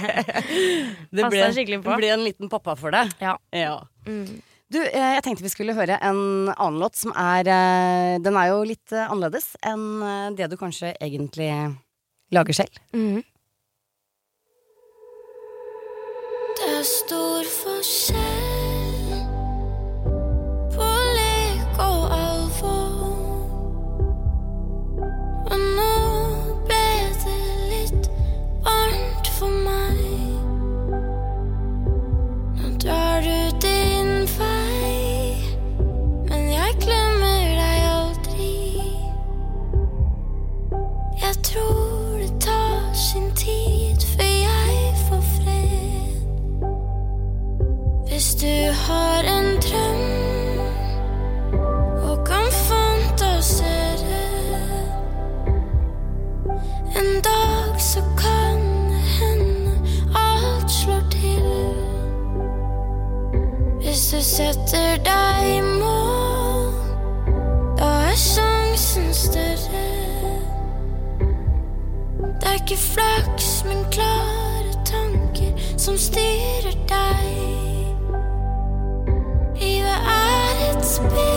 Det 1.16 1.28
ble, 1.30 1.44
skikkelig 1.54 1.80
på. 1.84 1.92
det 1.92 1.98
ble 2.02 2.14
en 2.16 2.24
liten 2.26 2.50
pappa 2.50 2.74
for 2.78 2.94
deg. 2.94 3.12
Ja. 3.22 3.36
ja. 3.54 3.76
mm. 4.08 4.40
Du, 4.70 4.78
eh, 4.78 5.12
jeg 5.16 5.22
tenkte 5.26 5.42
vi 5.42 5.50
skulle 5.50 5.74
høre 5.74 5.96
en 5.98 6.50
annen 6.52 6.78
låt 6.78 6.94
som 6.98 7.10
er 7.18 7.48
eh, 7.50 8.18
Den 8.22 8.38
er 8.38 8.52
jo 8.52 8.60
litt 8.66 8.94
eh, 8.94 9.08
annerledes 9.08 9.56
enn 9.66 10.36
det 10.38 10.46
du 10.50 10.54
kanskje 10.60 10.92
egentlig 11.02 11.50
lager 12.30 12.60
selv. 12.62 12.78
Mm. 12.94 13.22
Det 16.60 16.72
er 16.76 16.86
stor 16.86 17.54
forskjell 17.64 18.59
setter 64.22 64.98
deg 65.04 65.46
i 65.48 65.60
mål, 65.60 66.74
da 67.78 67.88
er 68.10 68.16
sjansen 68.20 69.14
større. 69.14 69.86
Det 72.20 72.48
er 72.48 72.58
ikke 72.60 72.76
flaks, 72.76 73.64
men 73.64 73.80
klare 73.94 74.76
tanker 74.84 75.56
som 75.76 75.96
styrer 75.96 76.76
deg. 76.92 77.32
Livet 79.56 80.14
er 80.20 80.64
et 80.70 80.84
spill. 80.84 81.29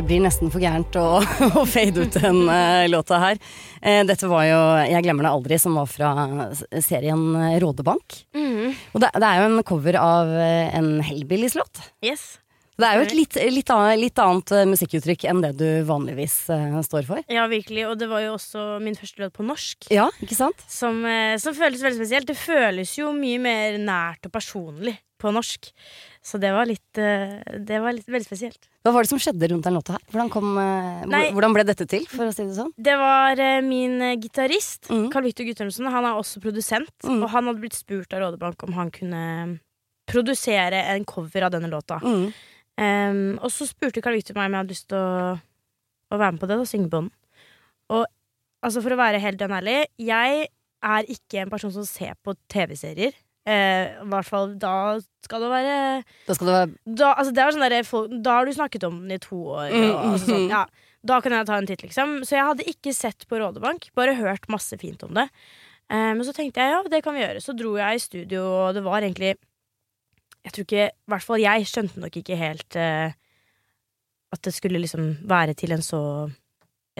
Det 0.00 0.06
blir 0.08 0.22
nesten 0.24 0.48
for 0.48 0.62
gærent 0.64 0.96
å, 0.96 1.18
å 1.60 1.62
fade 1.68 2.06
ut 2.06 2.14
den 2.16 2.38
uh, 2.48 2.86
låta 2.88 3.18
her. 3.20 3.40
Uh, 3.84 4.00
dette 4.08 4.30
var 4.30 4.46
jo 4.48 4.60
'Jeg 4.88 5.04
glemmer 5.04 5.26
det 5.26 5.32
aldri', 5.36 5.58
som 5.60 5.76
var 5.76 5.90
fra 5.92 6.12
serien 6.80 7.20
Rådebank. 7.60 8.22
Mm. 8.32 8.72
Og 8.94 9.04
det, 9.04 9.10
det 9.20 9.28
er 9.28 9.42
jo 9.42 9.50
en 9.50 9.66
cover 9.68 9.98
av 10.00 10.32
eh, 10.32 10.72
en 10.78 10.88
Hellbillies-låt. 11.04 11.82
Yes. 12.00 12.38
Det 12.80 12.88
er 12.88 12.98
jo 12.98 13.06
et 13.06 13.16
litt, 13.16 13.36
litt, 13.52 13.72
annet, 13.74 14.00
litt 14.00 14.22
annet 14.22 14.54
eh, 14.56 14.66
musikkuttrykk 14.70 15.26
enn 15.30 15.42
det 15.44 15.52
du 15.60 15.68
vanligvis 15.88 16.36
uh, 16.52 16.80
står 16.86 17.06
for. 17.08 17.22
Ja, 17.32 17.46
virkelig. 17.50 17.84
Og 17.90 17.98
det 18.00 18.08
var 18.10 18.24
jo 18.24 18.34
også 18.38 18.64
min 18.82 18.98
første 18.98 19.24
låt 19.24 19.36
på 19.36 19.46
norsk. 19.46 19.90
Ja, 19.92 20.08
ikke 20.24 20.38
sant? 20.38 20.64
Som, 20.70 21.04
eh, 21.08 21.36
som 21.42 21.56
føles 21.56 21.84
veldig 21.84 22.00
spesielt. 22.00 22.30
Det 22.30 22.38
føles 22.40 22.96
jo 22.98 23.12
mye 23.16 23.40
mer 23.42 23.78
nært 23.82 24.28
og 24.28 24.34
personlig 24.34 24.96
på 25.20 25.32
norsk. 25.36 25.68
Så 26.24 26.40
det 26.40 26.50
var 26.52 26.68
litt 26.68 26.96
Det 26.96 27.78
var 27.80 27.92
litt, 27.92 28.08
veldig 28.08 28.26
spesielt. 28.26 28.68
Hva 28.84 28.92
var 28.92 29.04
det 29.04 29.10
som 29.10 29.20
skjedde 29.20 29.50
rundt 29.52 29.66
den 29.66 29.76
låta 29.76 29.94
her? 29.96 30.04
Hvordan, 30.12 30.30
kom, 30.32 30.54
hvordan 31.36 31.56
ble 31.56 31.64
dette 31.68 31.84
til, 31.88 32.06
for 32.08 32.28
å 32.28 32.32
si 32.32 32.44
det 32.44 32.56
sånn? 32.56 32.72
Det 32.76 32.96
var 32.96 33.40
min 33.64 34.00
gitarist. 34.20 34.88
Carl 35.12 35.28
Victor 35.28 35.48
Guttormsen. 35.48 35.88
Han 35.92 36.08
er 36.08 36.20
også 36.20 36.40
produsent. 36.44 36.92
Mm. 37.04 37.18
Og 37.20 37.28
han 37.32 37.50
hadde 37.50 37.64
blitt 37.64 37.76
spurt 37.76 38.16
av 38.16 38.24
Rådebank 38.24 38.64
om 38.64 38.76
han 38.76 38.92
kunne 38.92 39.24
produsere 40.10 40.84
en 40.94 41.04
cover 41.08 41.46
av 41.46 41.54
denne 41.54 41.70
låta. 41.72 42.00
Mm. 42.04 42.32
Em, 42.80 43.38
og 43.38 43.52
så 43.52 43.68
spurte 43.68 44.02
Carl 44.04 44.16
Victor 44.16 44.38
meg 44.38 44.48
om 44.48 44.56
jeg 44.56 44.64
hadde 44.64 44.74
lyst 44.74 44.88
til 44.90 45.00
å, 45.00 45.34
å 46.10 46.20
være 46.20 46.36
med 46.36 46.42
på 46.42 46.48
det 46.50 46.58
da, 46.60 46.68
synge 46.68 46.90
på 46.92 47.02
den. 47.02 47.10
Og 47.92 48.04
altså, 48.06 48.80
for 48.80 48.94
å 48.94 49.00
være 49.00 49.20
helt 49.22 49.42
ærlig, 49.44 49.80
jeg 50.00 50.46
er 50.80 51.10
ikke 51.12 51.42
en 51.42 51.52
person 51.52 51.74
som 51.74 51.84
ser 51.88 52.16
på 52.24 52.34
TV-serier. 52.52 53.16
Uh, 53.48 54.04
I 54.04 54.08
hvert 54.12 54.28
fall 54.28 54.50
da 54.60 55.00
skal 55.24 55.40
det 55.40 55.48
være 55.48 55.76
Da 56.28 56.34
skal 56.36 56.48
det 56.50 56.52
være 56.58 56.66
da, 56.84 57.14
altså, 57.14 57.32
det 57.32 57.46
sånn 57.56 57.64
der, 57.64 57.86
folk, 57.88 58.12
da 58.20 58.34
har 58.36 58.44
du 58.44 58.52
snakket 58.52 58.84
om 58.84 58.98
den 59.00 59.16
i 59.16 59.20
to 59.22 59.38
år. 59.56 59.72
Mm, 59.72 59.86
Og, 59.88 60.02
altså, 60.10 60.26
sånn, 60.26 60.44
mm. 60.44 60.52
ja, 60.52 60.90
da 61.10 61.18
kan 61.24 61.34
jeg 61.34 61.48
ta 61.48 61.56
en 61.56 61.68
titt, 61.68 61.84
liksom. 61.86 62.14
Så 62.28 62.36
jeg 62.36 62.46
hadde 62.50 62.68
ikke 62.68 62.92
sett 62.96 63.24
på 63.28 63.40
Rådebank, 63.40 63.88
bare 63.96 64.18
hørt 64.18 64.48
masse 64.52 64.76
fint 64.80 65.02
om 65.06 65.16
det. 65.16 65.26
Eh, 65.90 66.10
men 66.14 66.20
så 66.26 66.34
tenkte 66.36 66.62
jeg 66.62 66.74
ja, 66.74 66.82
det 66.92 67.00
kan 67.04 67.16
vi 67.16 67.24
gjøre. 67.24 67.42
Så 67.42 67.56
dro 67.56 67.72
jeg 67.80 67.96
i 67.96 68.02
studio, 68.04 68.44
og 68.44 68.76
det 68.76 68.84
var 68.84 69.00
egentlig 69.00 69.34
Jeg 70.44 70.52
tror 70.52 70.64
ikke 70.64 70.84
I 70.88 71.10
hvert 71.12 71.26
fall 71.26 71.40
jeg 71.42 71.66
skjønte 71.68 72.00
nok 72.00 72.16
ikke 72.16 72.36
helt 72.40 72.76
eh, 72.80 73.12
at 74.32 74.42
det 74.46 74.52
skulle 74.54 74.78
liksom 74.80 75.10
være 75.28 75.54
til 75.58 75.72
en 75.74 75.82
så 75.84 76.00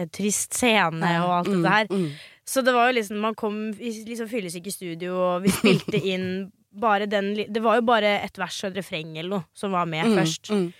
en 0.01 0.09
trist 0.13 0.53
scene 0.57 1.09
og 1.23 1.31
alt 1.39 1.47
Mm, 1.51 1.63
der 1.63 1.69
her. 1.69 1.87
mm. 1.89 2.11
Så 2.45 2.61
det 2.65 2.73
var 2.73 2.87
jo 2.89 2.95
liksom 2.97 3.17
Man 3.21 3.35
kom 3.35 3.71
liksom 3.77 4.27
i 4.67 4.71
studio, 4.71 5.13
og 5.15 5.43
vi 5.43 5.49
spilte 5.49 5.97
inn 6.13 6.51
bare 6.79 7.05
den 7.05 7.33
Det 7.35 7.61
var 7.63 7.75
jo 7.75 7.81
bare 7.81 8.21
et 8.23 8.37
vers 8.39 8.63
og 8.63 8.71
et 8.71 8.77
refreng 8.77 9.17
eller 9.17 9.29
noe 9.29 9.43
som 9.53 9.71
var 9.71 9.85
med 9.85 10.05
Mm, 10.05 10.15
først. 10.17 10.49
mm. 10.51 10.73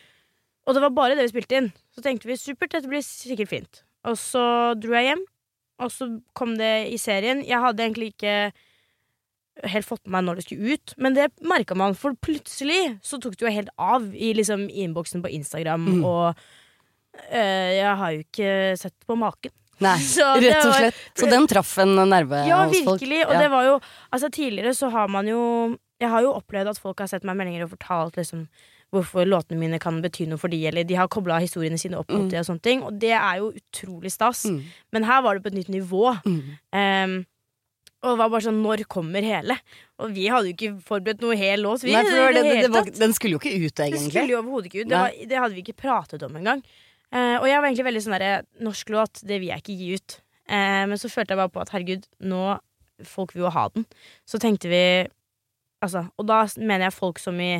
Og 0.67 0.73
det 0.75 0.81
var 0.81 0.89
bare 0.89 1.15
det 1.15 1.23
vi 1.25 1.33
spilte 1.33 1.57
inn. 1.57 1.71
Så 1.95 2.01
tenkte 2.01 2.27
vi 2.29 2.35
supert, 2.37 2.71
dette 2.71 2.87
blir 2.87 3.01
sikkert 3.01 3.49
fint. 3.49 3.83
Og 4.05 4.15
så 4.17 4.73
dro 4.79 4.93
jeg 4.93 5.07
hjem, 5.09 5.23
og 5.79 5.89
så 5.91 6.07
kom 6.37 6.55
det 6.57 6.91
i 6.93 6.97
serien. 6.97 7.41
Jeg 7.43 7.59
hadde 7.59 7.81
egentlig 7.83 8.13
ikke 8.13 8.51
helt 9.63 9.85
fått 9.85 10.01
med 10.05 10.11
meg 10.15 10.23
når 10.29 10.35
det 10.39 10.43
skulle 10.45 10.73
ut, 10.73 10.93
men 10.97 11.13
det 11.13 11.29
merka 11.43 11.75
man, 11.75 11.93
for 11.93 12.13
plutselig 12.15 12.99
så 13.03 13.19
tok 13.21 13.35
det 13.37 13.45
jo 13.45 13.51
helt 13.51 13.69
av 13.77 14.05
i 14.15 14.33
liksom 14.33 14.69
innboksen 14.69 15.21
på 15.21 15.29
Instagram, 15.31 15.85
Mm. 15.99 16.03
og 16.05 16.35
øh, 17.31 17.71
jeg 17.77 17.95
har 17.97 18.11
jo 18.15 18.23
ikke 18.23 18.77
sett 18.79 18.95
på 19.07 19.17
maken. 19.19 19.51
Nei, 19.81 19.97
Så 20.15 20.25
rett 20.39 20.59
og 20.61 20.71
var- 20.71 20.77
slett. 20.79 20.99
Så 21.17 21.29
den 21.29 21.47
traff 21.49 21.77
en 21.81 21.95
nerve 22.09 22.43
Ja, 22.47 22.63
hos 22.67 22.83
folk. 22.85 23.01
virkelig. 23.01 23.23
Og 23.27 23.33
det 23.39 23.49
var 23.49 23.63
jo 23.65 23.79
Altså, 24.13 24.29
tidligere 24.29 24.73
så 24.77 24.91
har 24.91 25.07
man 25.09 25.25
jo 25.27 25.77
Jeg 25.99 26.09
har 26.09 26.21
jo 26.21 26.33
opplevd 26.33 26.69
at 26.69 26.77
folk 26.79 26.99
har 26.99 27.07
sett 27.07 27.23
meg 27.23 27.35
meldinger 27.37 27.63
og 27.65 27.71
fortalt 27.77 28.15
liksom 28.17 28.47
hvorfor 28.91 29.23
låtene 29.25 29.57
mine 29.57 29.79
kan 29.79 30.01
bety 30.01 30.25
noe 30.27 30.37
for 30.37 30.49
de, 30.51 30.65
eller 30.67 30.83
de 30.83 30.95
har 30.99 31.07
kobla 31.07 31.37
historiene 31.39 31.77
sine 31.79 31.95
opp 31.97 32.09
mot 32.11 32.25
Mm. 32.25 32.29
det 32.29 32.39
og 32.39 32.45
sånne 32.45 32.61
ting, 32.61 32.81
og 32.83 32.99
det 32.99 33.11
er 33.15 33.37
jo 33.37 33.53
utrolig 33.55 34.11
stas. 34.11 34.43
Mm. 34.45 34.63
Men 34.91 35.03
her 35.07 35.21
var 35.21 35.33
det 35.35 35.43
på 35.43 35.47
et 35.47 35.53
nytt 35.53 35.69
nivå. 35.69 36.11
Mm. 36.25 36.57
Ehm, 36.73 37.25
og 38.01 38.15
det 38.15 38.17
var 38.17 38.29
bare 38.33 38.45
sånn 38.47 38.61
Når 38.63 38.81
kommer 38.89 39.25
hele? 39.25 39.55
Og 40.01 40.13
vi 40.15 40.25
hadde 40.33 40.49
jo 40.49 40.55
ikke 40.55 40.71
forberedt 40.87 41.21
noe 41.21 41.35
hel 41.37 41.61
lås. 41.61 41.83
Vi, 41.85 41.93
Nei, 41.93 42.01
for 42.07 42.33
det, 42.33 42.41
det, 42.47 42.55
det, 42.65 42.71
var, 42.73 42.89
den 42.97 43.13
skulle 43.13 43.37
jo 43.37 43.41
ikke 43.41 43.53
ut, 43.53 43.75
Det 43.77 43.89
Den 43.93 44.07
skulle 44.07 44.33
jo 44.33 44.39
overhodet 44.39 44.71
ikke 44.71 44.81
ut. 44.81 44.89
Det, 44.89 44.97
var, 45.03 45.19
det 45.29 45.39
hadde 45.43 45.57
vi 45.57 45.63
ikke 45.65 45.77
pratet 45.83 46.25
om 46.25 46.39
engang. 46.39 46.63
Eh, 47.11 47.37
og 47.37 47.45
jeg 47.45 47.59
var 47.59 47.69
egentlig 47.69 47.87
veldig 47.89 48.03
sånn 48.05 48.15
derre 48.15 48.33
Norsk 48.65 48.91
låt, 48.95 49.21
det 49.27 49.37
vil 49.41 49.51
jeg 49.51 49.63
ikke 49.63 49.77
gi 49.77 49.89
ut. 49.99 50.17
Eh, 50.49 50.83
men 50.89 50.97
så 50.97 51.11
følte 51.13 51.35
jeg 51.35 51.41
bare 51.43 51.53
på 51.53 51.63
at 51.63 51.73
herregud, 51.75 52.09
nå 52.25 52.43
Folk 53.07 53.31
vil 53.33 53.47
jo 53.47 53.49
ha 53.49 53.63
den. 53.73 53.87
Så 54.29 54.37
tenkte 54.37 54.69
vi 54.69 54.81
Altså, 55.81 56.03
og 56.21 56.27
da 56.29 56.43
mener 56.61 56.85
jeg 56.85 56.93
folk 56.93 57.17
som 57.17 57.39
i 57.41 57.55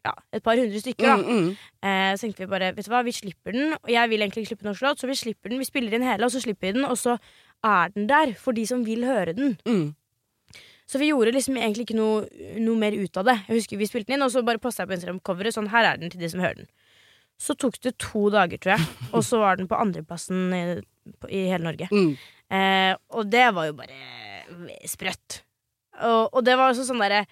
ja, 0.00 0.14
et 0.32 0.40
par 0.40 0.56
hundre 0.56 0.80
stykker, 0.80 1.04
da. 1.04 1.16
Mm, 1.20 1.42
mm. 1.44 1.48
Eh, 1.84 2.12
så 2.16 2.24
tenkte 2.24 2.44
vi 2.44 2.48
bare, 2.48 2.70
vet 2.76 2.86
du 2.86 2.92
hva, 2.92 3.02
vi 3.04 3.12
slipper 3.12 3.52
den. 3.52 3.74
Og 3.76 3.90
jeg 3.92 4.08
vil 4.08 4.24
egentlig 4.24 4.44
ikke 4.44 4.54
slippe 4.54 4.68
norsk 4.68 4.86
låt, 4.86 5.02
så 5.02 5.10
vi 5.10 5.16
slipper 5.18 5.52
den. 5.52 5.60
Vi 5.60 5.68
spiller 5.68 5.96
inn 5.96 6.06
hele, 6.06 6.24
og 6.24 6.32
så 6.32 6.40
slipper 6.40 6.70
vi 6.70 6.78
den, 6.78 6.86
og 6.88 6.96
så 6.96 7.18
er 7.66 7.94
den 7.94 8.08
der 8.10 8.34
for 8.38 8.56
de 8.56 8.66
som 8.68 8.84
vil 8.86 9.04
høre 9.08 9.34
den. 9.36 9.56
Mm. 9.68 9.90
Så 10.90 10.98
vi 10.98 11.10
gjorde 11.12 11.34
liksom 11.36 11.58
egentlig 11.60 11.86
ikke 11.86 11.98
noe, 11.98 12.24
noe 12.58 12.78
mer 12.78 12.96
ut 12.98 13.20
av 13.20 13.28
det. 13.28 13.36
Jeg 13.46 13.60
husker 13.60 13.78
Vi 13.78 13.86
spilte 13.86 14.10
den 14.10 14.18
inn, 14.18 14.26
og 14.26 14.32
så 14.34 14.42
bare 14.46 14.58
posta 14.62 14.82
jeg 14.82 14.90
på 14.90 14.96
Instagram-coveret. 14.96 15.54
Sånn, 15.54 15.70
her 15.70 15.86
er 15.86 16.00
den 16.00 16.10
til 16.10 16.22
de 16.22 16.30
som 16.32 16.42
hører 16.42 16.64
den. 16.64 16.70
Så 17.40 17.54
tok 17.56 17.78
det 17.84 17.94
to 18.02 18.26
dager, 18.34 18.58
tror 18.60 18.74
jeg. 18.74 18.88
Og 19.16 19.22
så 19.24 19.38
var 19.40 19.56
den 19.56 19.68
på 19.70 19.78
andreplassen 19.78 20.50
i, 20.52 20.64
i 21.30 21.44
hele 21.48 21.62
Norge. 21.64 21.86
Mm. 21.88 22.10
Eh, 22.50 22.90
og 23.16 23.30
det 23.30 23.46
var 23.54 23.70
jo 23.70 23.76
bare 23.78 24.82
sprøtt. 24.90 25.38
Og, 26.02 26.34
og 26.34 26.44
det 26.44 26.56
var 26.58 26.72
også 26.72 26.84
sånn 26.88 27.00
derre 27.00 27.22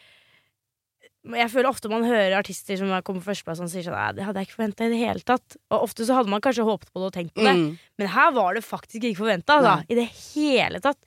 Jeg 1.28 1.50
føler 1.52 1.68
ofte 1.68 1.90
man 1.92 2.04
hører 2.06 2.36
artister 2.38 2.78
som 2.80 2.88
kommer 3.04 3.20
på 3.20 3.28
førsteplass 3.28 3.60
og 3.60 3.68
sier 3.68 3.84
sånn 3.84 3.96
Nei, 3.98 4.12
det 4.16 4.24
hadde 4.24 4.40
jeg 4.40 4.48
ikke 4.48 4.56
forventa 4.56 4.86
i 4.86 4.92
det 4.92 5.00
hele 5.00 5.24
tatt. 5.26 5.56
Og 5.68 5.84
ofte 5.84 6.06
så 6.08 6.16
hadde 6.16 6.32
man 6.32 6.40
kanskje 6.44 6.64
håpet 6.64 6.88
på 6.88 7.02
det 7.02 7.08
og 7.10 7.14
tenkt 7.16 7.34
på 7.36 7.44
det. 7.44 7.54
Mm. 7.58 7.66
Men 8.00 8.10
her 8.14 8.30
var 8.36 8.56
det 8.56 8.62
faktisk 8.64 9.04
ikke 9.04 9.20
forventa, 9.20 9.58
altså. 9.58 9.74
I 9.90 9.98
det 9.98 10.06
hele 10.08 10.80
tatt. 10.84 10.98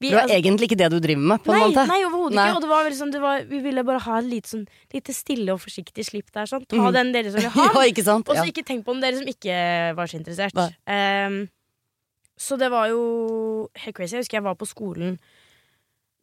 Vi, 0.00 0.08
Det 0.08 0.16
var 0.16 0.24
altså- 0.24 0.38
egentlig 0.38 0.68
ikke 0.70 0.80
det 0.80 0.90
du 0.90 0.98
driver 1.04 1.26
med, 1.32 1.44
på 1.44 1.54
en 1.54 1.60
måte. 1.66 1.86
nei 1.86 2.00
overhodet 2.06 2.38
ikke. 2.38 2.56
Og 2.56 2.62
det 2.64 2.70
var 2.72 2.90
sånn, 2.98 3.12
det 3.12 3.20
var, 3.22 3.44
vi 3.44 3.60
ville 3.68 3.84
bare 3.84 4.02
ha 4.06 4.18
et 4.18 4.30
lite, 4.32 4.48
sånn, 4.48 4.66
lite 4.94 5.14
stille 5.14 5.52
og 5.52 5.60
forsiktig 5.60 6.04
slipp 6.04 6.32
der. 6.32 6.46
Sånn. 6.50 6.66
Ta 6.66 6.76
mm. 6.76 6.92
den 6.92 7.12
dere 7.12 7.30
som 7.30 7.40
vil 7.40 7.50
ha. 7.50 7.68
Ja, 7.78 7.86
ikke 7.92 8.04
sant? 8.04 8.28
Og 8.28 8.34
så 8.34 8.44
Ja. 8.44 8.50
ikke 8.50 8.66
tenk 8.66 8.84
på 8.84 8.96
den 8.96 9.00
dere 9.04 9.18
som 9.18 9.26
ikke 9.26 9.94
var 9.94 10.06
så 10.06 10.18
interessert. 10.18 10.54
Nei. 10.54 10.70
Ehm, 10.88 11.48
så 12.38 12.58
det 12.58 12.70
var 12.70 12.88
jo 12.88 13.68
helt 13.74 13.96
crazy. 13.96 14.16
Jeg 14.16 14.24
husker 14.24 14.38
jeg 14.38 14.46
var 14.46 14.54
på 14.54 14.66
skolen. 14.66 15.18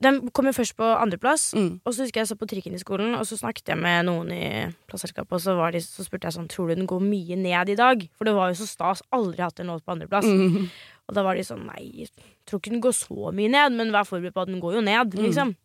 Den 0.04 0.18
kom 0.36 0.46
jo 0.50 0.52
først 0.52 0.76
på 0.76 0.84
andreplass. 1.00 1.54
Mm. 1.56 1.80
Og 1.86 1.94
så 1.96 2.04
husker 2.04 2.20
jeg 2.20 2.28
så 2.28 2.36
på 2.36 2.48
trikken 2.52 2.74
i 2.76 2.82
skolen, 2.82 3.14
og 3.16 3.24
så 3.30 3.38
snakket 3.40 3.72
jeg 3.72 3.80
med 3.80 4.06
noen 4.10 4.32
i 4.36 4.48
plasselskapet 4.92 5.38
og 5.38 5.42
så, 5.42 5.56
var 5.56 5.72
de, 5.72 5.80
så 5.80 6.04
spurte 6.04 6.28
jeg 6.28 6.36
sånn 6.36 6.50
Tror 6.52 6.68
du 6.68 6.76
den 6.76 6.90
går 6.90 7.00
mye 7.00 7.38
ned 7.40 7.72
i 7.72 7.78
dag? 7.80 8.04
For 8.18 8.28
det 8.28 8.34
var 8.36 8.52
jo 8.52 8.58
så 8.60 8.68
stas. 8.68 9.04
Aldri 9.16 9.42
hatt 9.46 9.62
en 9.64 9.72
låt 9.72 9.86
på 9.86 9.96
andreplass. 9.96 10.28
Mm. 10.28 10.68
Og 11.08 11.16
da 11.16 11.24
var 11.24 11.40
de 11.40 11.46
sånn 11.48 11.64
Nei, 11.70 12.08
tror 12.46 12.60
ikke 12.60 12.74
den 12.76 12.84
går 12.84 12.98
så 12.98 13.32
mye 13.32 13.52
ned, 13.56 13.78
men 13.80 13.94
vær 13.96 14.04
forberedt 14.10 14.36
på 14.36 14.44
at 14.44 14.52
den 14.52 14.60
går 14.64 14.80
jo 14.82 14.82
ned, 14.84 15.16
Mm. 15.16 15.24
liksom. 15.30 15.56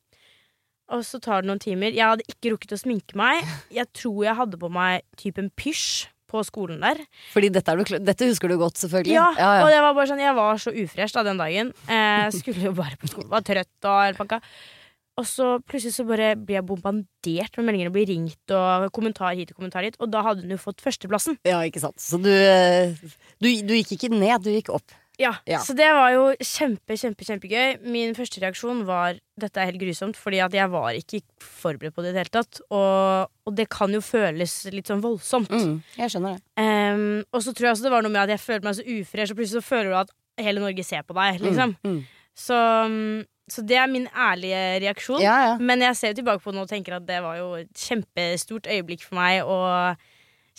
Og 0.90 1.04
så 1.06 1.20
tar 1.22 1.42
det 1.42 1.46
noen 1.50 1.60
timer. 1.62 1.92
Jeg 1.94 2.02
hadde 2.02 2.24
ikke 2.26 2.50
rukket 2.54 2.72
å 2.74 2.80
sminke 2.80 3.14
meg. 3.18 3.44
Jeg 3.70 3.86
tror 3.94 4.24
jeg 4.24 4.34
hadde 4.34 4.58
på 4.58 4.70
meg 4.70 5.02
type 5.16 5.38
en 5.38 5.50
pysj 5.54 6.08
på 6.30 6.42
skolen 6.46 6.80
der. 6.84 7.02
Fordi 7.34 7.50
dette, 7.52 7.76
du, 7.76 7.96
dette 8.06 8.28
husker 8.30 8.48
du 8.52 8.56
godt, 8.60 8.78
selvfølgelig. 8.80 9.16
Ja, 9.18 9.28
ja, 9.36 9.52
Og 9.64 9.72
det 9.74 9.80
var 9.84 9.96
bare 9.98 10.10
sånn, 10.12 10.22
jeg 10.22 10.36
var 10.38 10.60
så 10.62 10.72
ufresh 10.72 11.16
da 11.16 11.24
den 11.26 11.40
dagen. 11.42 11.72
Eh, 11.90 12.28
skulle 12.38 12.68
jo 12.70 12.76
bare 12.78 12.98
på 13.00 13.10
skolen, 13.10 13.32
var 13.32 13.42
trøtt 13.46 13.90
og 13.90 14.04
hele 14.06 14.18
pakka. 14.20 14.40
Og 15.20 15.26
så 15.28 15.46
plutselig 15.68 15.92
så 15.98 16.04
bare 16.08 16.30
blir 16.38 16.56
jeg 16.60 16.64
bombardert 16.68 17.58
med 17.58 17.66
meldinger 17.66 17.90
og 17.90 17.96
blir 17.98 18.06
ringt 18.08 18.54
og 18.56 18.86
kommentar 18.96 19.34
hit 19.36 19.50
og 19.52 19.58
kommentar 19.58 19.84
hit. 19.84 19.98
Og 20.00 20.08
da 20.08 20.22
hadde 20.24 20.46
hun 20.46 20.54
jo 20.54 20.60
fått 20.62 20.80
førsteplassen. 20.80 21.36
ja, 21.44 21.58
ikke 21.66 21.82
sant. 21.82 21.98
Så 22.00 22.16
du, 22.22 22.30
eh, 22.30 22.94
du, 23.42 23.50
du 23.66 23.74
gikk 23.76 23.98
ikke 23.98 24.12
ned, 24.14 24.46
du 24.46 24.48
gikk 24.54 24.70
opp. 24.72 24.94
Ja, 25.20 25.34
Ja. 25.48 25.58
Så 25.60 25.74
det 25.76 25.88
var 25.92 26.10
jo 26.14 26.22
kjempe, 26.40 26.96
kjempe, 26.96 27.26
kjempegøy. 27.28 27.80
Min 27.92 28.14
første 28.16 28.40
reaksjon 28.40 28.84
var 28.88 29.18
dette 29.40 29.60
er 29.60 29.68
helt 29.70 29.80
grusomt, 29.80 30.16
fordi 30.16 30.40
at 30.44 30.54
jeg 30.56 30.70
var 30.72 30.96
ikke 30.96 31.20
forberedt 31.44 31.94
på 31.96 32.04
det 32.04 32.12
i 32.12 32.14
det 32.16 32.22
hele 32.24 32.34
tatt. 32.40 32.60
Og, 32.72 33.28
og 33.46 33.56
det 33.56 33.68
kan 33.72 33.92
jo 33.92 34.00
føles 34.04 34.54
litt 34.72 34.88
sånn 34.88 35.02
voldsomt. 35.04 35.52
Mm, 35.52 35.74
jeg 35.98 36.14
skjønner 36.14 36.38
det. 36.38 36.44
Um, 36.60 37.20
og 37.32 37.44
så 37.44 37.52
tror 37.52 37.68
jeg 37.68 37.76
også 37.76 37.88
det 37.88 37.92
var 37.92 38.06
noe 38.06 38.14
med 38.14 38.22
at 38.24 38.34
jeg 38.34 38.42
følte 38.46 38.68
meg 38.68 38.78
så 38.78 38.86
ufresh, 38.86 39.32
og 39.34 39.40
plutselig 39.40 39.60
så 39.60 39.68
føler 39.68 39.92
du 39.92 39.98
at 40.00 40.14
hele 40.40 40.62
Norge 40.64 40.86
ser 40.88 41.04
på 41.04 41.16
deg. 41.20 41.42
liksom 41.44 41.76
Mm, 41.84 41.92
mm. 41.98 42.00
Så, 42.40 42.56
mm, 42.88 43.26
så 43.50 43.62
det 43.66 43.76
er 43.76 43.90
min 43.90 44.06
ærlige 44.16 44.62
reaksjon. 44.86 45.20
Ja, 45.20 45.34
ja. 45.50 45.58
Men 45.60 45.82
jeg 45.84 45.96
ser 45.98 46.14
jo 46.14 46.20
tilbake 46.22 46.40
på 46.40 46.52
det 46.54 46.56
nå 46.60 46.64
og 46.64 46.70
tenker 46.70 46.96
at 46.96 47.04
det 47.08 47.18
var 47.20 47.36
jo 47.36 47.50
et 47.58 47.74
kjempestort 47.76 48.70
øyeblikk 48.70 49.04
for 49.04 49.18
meg. 49.18 49.42
Og 49.44 50.00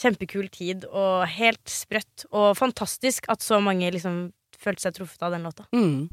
kjempekul 0.02 0.50
tid 0.54 0.86
og 0.90 1.26
helt 1.30 1.72
sprøtt. 1.72 2.28
Og 2.32 2.54
fantastisk 2.60 3.26
at 3.32 3.42
så 3.42 3.60
mange 3.64 3.90
liksom 3.94 4.30
følte 4.62 4.88
seg 4.88 5.00
truffet 5.00 5.26
av 5.26 5.36
den 5.36 5.48
låta. 5.48 5.68
Mm. 5.74 6.10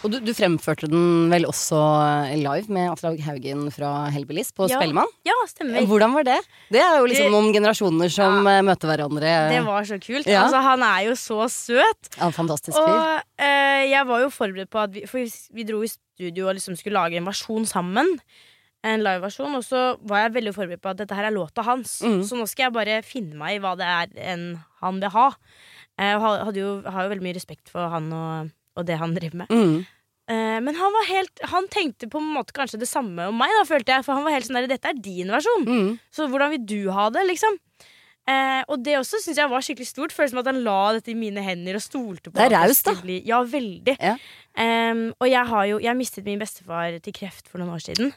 Og 0.00 0.08
du, 0.08 0.16
du 0.24 0.30
fremførte 0.32 0.88
den 0.88 1.28
vel 1.28 1.44
også 1.48 1.76
eh, 1.76 2.38
live 2.40 2.72
med 2.72 2.88
Aslaug 2.88 3.18
Haugen 3.20 3.66
fra 3.74 4.08
Hellbillies 4.12 4.48
på 4.56 4.64
Ja. 4.70 4.78
Spellemann? 4.78 5.10
Ja, 5.28 5.36
stemmer. 5.50 5.84
Hvordan 5.88 6.14
var 6.16 6.24
det? 6.24 6.38
Det 6.72 6.80
er 6.80 6.96
jo 7.02 7.08
liksom 7.10 7.34
noen 7.34 7.50
generasjoner 7.52 8.12
som 8.12 8.48
ja. 8.48 8.62
møter 8.64 8.88
hverandre. 8.88 9.34
Det 9.52 9.60
var 9.66 9.88
så 9.88 10.00
kult. 10.00 10.24
Ja. 10.24 10.46
Altså, 10.46 10.62
han 10.64 10.84
er 10.88 11.10
jo 11.10 11.16
så 11.20 11.50
søt. 11.52 12.12
Ja, 12.16 12.30
fantastisk 12.32 12.78
fyr. 12.78 12.94
Og 12.96 13.44
eh, 13.44 13.90
jeg 13.90 14.08
var 14.08 14.24
jo 14.24 14.32
forberedt 14.32 14.72
på 14.72 14.80
at 14.80 14.94
vi 14.94 15.04
For 15.10 15.20
vi, 15.20 15.28
vi 15.60 15.68
dro 15.68 15.82
i 15.84 15.92
studio 15.92 16.48
og 16.48 16.56
liksom 16.56 16.80
skulle 16.80 16.96
lage 16.96 17.20
en 17.20 17.28
versjon 17.28 17.68
sammen. 17.68 18.08
En 18.82 19.02
liveversjon. 19.04 19.54
Og 19.58 19.64
så 19.66 19.80
var 20.08 20.22
jeg 20.24 20.34
veldig 20.38 20.54
forberedt 20.56 20.80
på 20.84 20.90
at 20.94 21.00
dette 21.02 21.16
her 21.18 21.28
er 21.28 21.34
låta 21.36 21.64
hans. 21.66 21.98
Mm. 22.00 22.22
Så 22.24 22.38
nå 22.38 22.46
skal 22.48 22.68
jeg 22.68 22.76
bare 22.78 23.02
finne 23.04 23.36
meg 23.36 23.58
i 23.58 23.62
hva 23.62 23.74
det 23.76 23.84
er 23.86 24.14
en 24.32 24.44
han 24.80 25.00
vil 25.02 25.12
ha. 25.12 25.28
Jeg 26.00 26.20
hadde 26.22 26.56
jo, 26.62 26.70
har 26.88 27.04
jo 27.04 27.10
veldig 27.12 27.26
mye 27.26 27.36
respekt 27.36 27.68
for 27.68 27.90
han 27.92 28.06
og, 28.16 28.52
og 28.80 28.86
det 28.88 28.96
han 29.02 29.12
driver 29.18 29.42
med. 29.42 29.50
Mm. 29.52 29.74
Eh, 30.30 30.58
men 30.64 30.76
han 30.78 30.92
var 30.94 31.08
helt 31.08 31.40
Han 31.50 31.66
tenkte 31.68 32.06
på 32.08 32.20
en 32.22 32.28
måte 32.36 32.54
kanskje 32.54 32.78
det 32.78 32.86
samme 32.88 33.24
om 33.28 33.36
meg, 33.36 33.50
da, 33.58 33.64
følte 33.68 33.92
jeg. 33.96 34.04
For 34.06 34.14
han 34.16 34.24
var 34.24 34.32
helt 34.36 34.46
sånn 34.48 34.60
der 34.62 34.68
Dette 34.70 34.92
er 34.94 35.00
din 35.02 35.28
versjon. 35.34 35.66
Mm. 35.68 35.90
Så 36.14 36.28
hvordan 36.30 36.54
vil 36.54 36.64
du 36.70 36.78
ha 36.94 37.08
det, 37.12 37.26
liksom? 37.28 37.58
Eh, 38.30 38.60
og 38.70 38.84
det 38.84 38.94
også 39.00 39.18
syns 39.24 39.40
jeg 39.40 39.50
var 39.50 39.64
skikkelig 39.66 39.88
stort. 39.90 40.14
Føles 40.14 40.30
som 40.32 40.40
at 40.40 40.48
han 40.52 40.62
la 40.64 40.78
dette 40.96 41.10
i 41.10 41.16
mine 41.18 41.42
hender 41.42 41.76
og 41.80 41.82
stolte 41.82 42.30
på 42.30 42.38
Det 42.38 42.46
er 42.46 42.54
raust, 42.54 42.86
da. 42.86 42.94
bli- 43.02 43.22
Ja, 43.26 43.42
veldig. 43.42 43.96
Ja. 43.98 44.14
Um, 44.60 45.02
og 45.22 45.28
jeg 45.30 45.46
har 45.46 45.66
jo 45.70 45.76
Jeg 45.78 45.94
mistet 45.96 46.24
min 46.26 46.40
bestefar 46.40 46.96
til 47.02 47.12
kreft 47.14 47.46
for 47.48 47.58
noen 47.62 47.74
år 47.76 47.82
siden. 47.84 48.12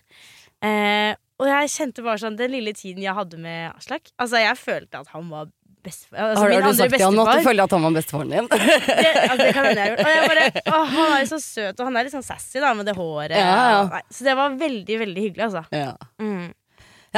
Eh, 0.64 1.12
og 1.42 1.50
jeg 1.50 1.72
kjente 1.74 2.06
bare 2.06 2.22
sånn 2.22 2.38
den 2.40 2.54
lille 2.54 2.72
tiden 2.78 3.04
jeg 3.04 3.12
hadde 3.18 3.36
med 3.42 3.74
Aslak 3.74 4.06
Altså, 4.22 4.40
jeg 4.40 4.56
følte 4.56 5.02
at 5.02 5.10
han 5.12 5.26
var 5.34 5.50
bestefar. 5.84 6.20
Altså, 6.30 6.44
Har, 6.46 6.54
har 6.54 6.64
du 6.64 6.78
sagt 6.78 6.94
til 6.96 7.04
han 7.04 7.20
at 7.20 7.32
du 7.42 7.48
føler 7.50 7.64
at 7.66 7.74
han 7.76 7.84
var 7.84 7.96
bestefaren 7.98 8.30
din? 8.32 8.48
Det, 8.54 9.10
altså, 9.26 9.40
det 9.42 9.50
kan 9.58 9.66
hende 9.68 9.82
jeg 9.82 9.84
har 9.84 9.92
gjort. 9.92 10.04
Og 10.06 10.12
jeg 10.14 10.30
bare, 10.30 10.84
han 10.94 11.16
er 11.18 11.24
jo 11.26 11.30
så 11.34 11.40
søt, 11.44 11.80
og 11.82 11.90
han 11.90 11.98
er 12.00 12.08
litt 12.08 12.16
sånn 12.16 12.24
sassy 12.26 12.62
da 12.64 12.70
med 12.78 12.88
det 12.88 12.94
håret. 12.96 13.36
Ja, 13.36 13.58
ja. 13.74 13.82
Nei, 13.92 14.04
så 14.16 14.28
det 14.30 14.36
var 14.40 14.56
veldig, 14.62 15.00
veldig 15.04 15.26
hyggelig, 15.26 15.50
altså. 15.50 15.66
ja. 15.76 15.90
Mm. 16.24 16.54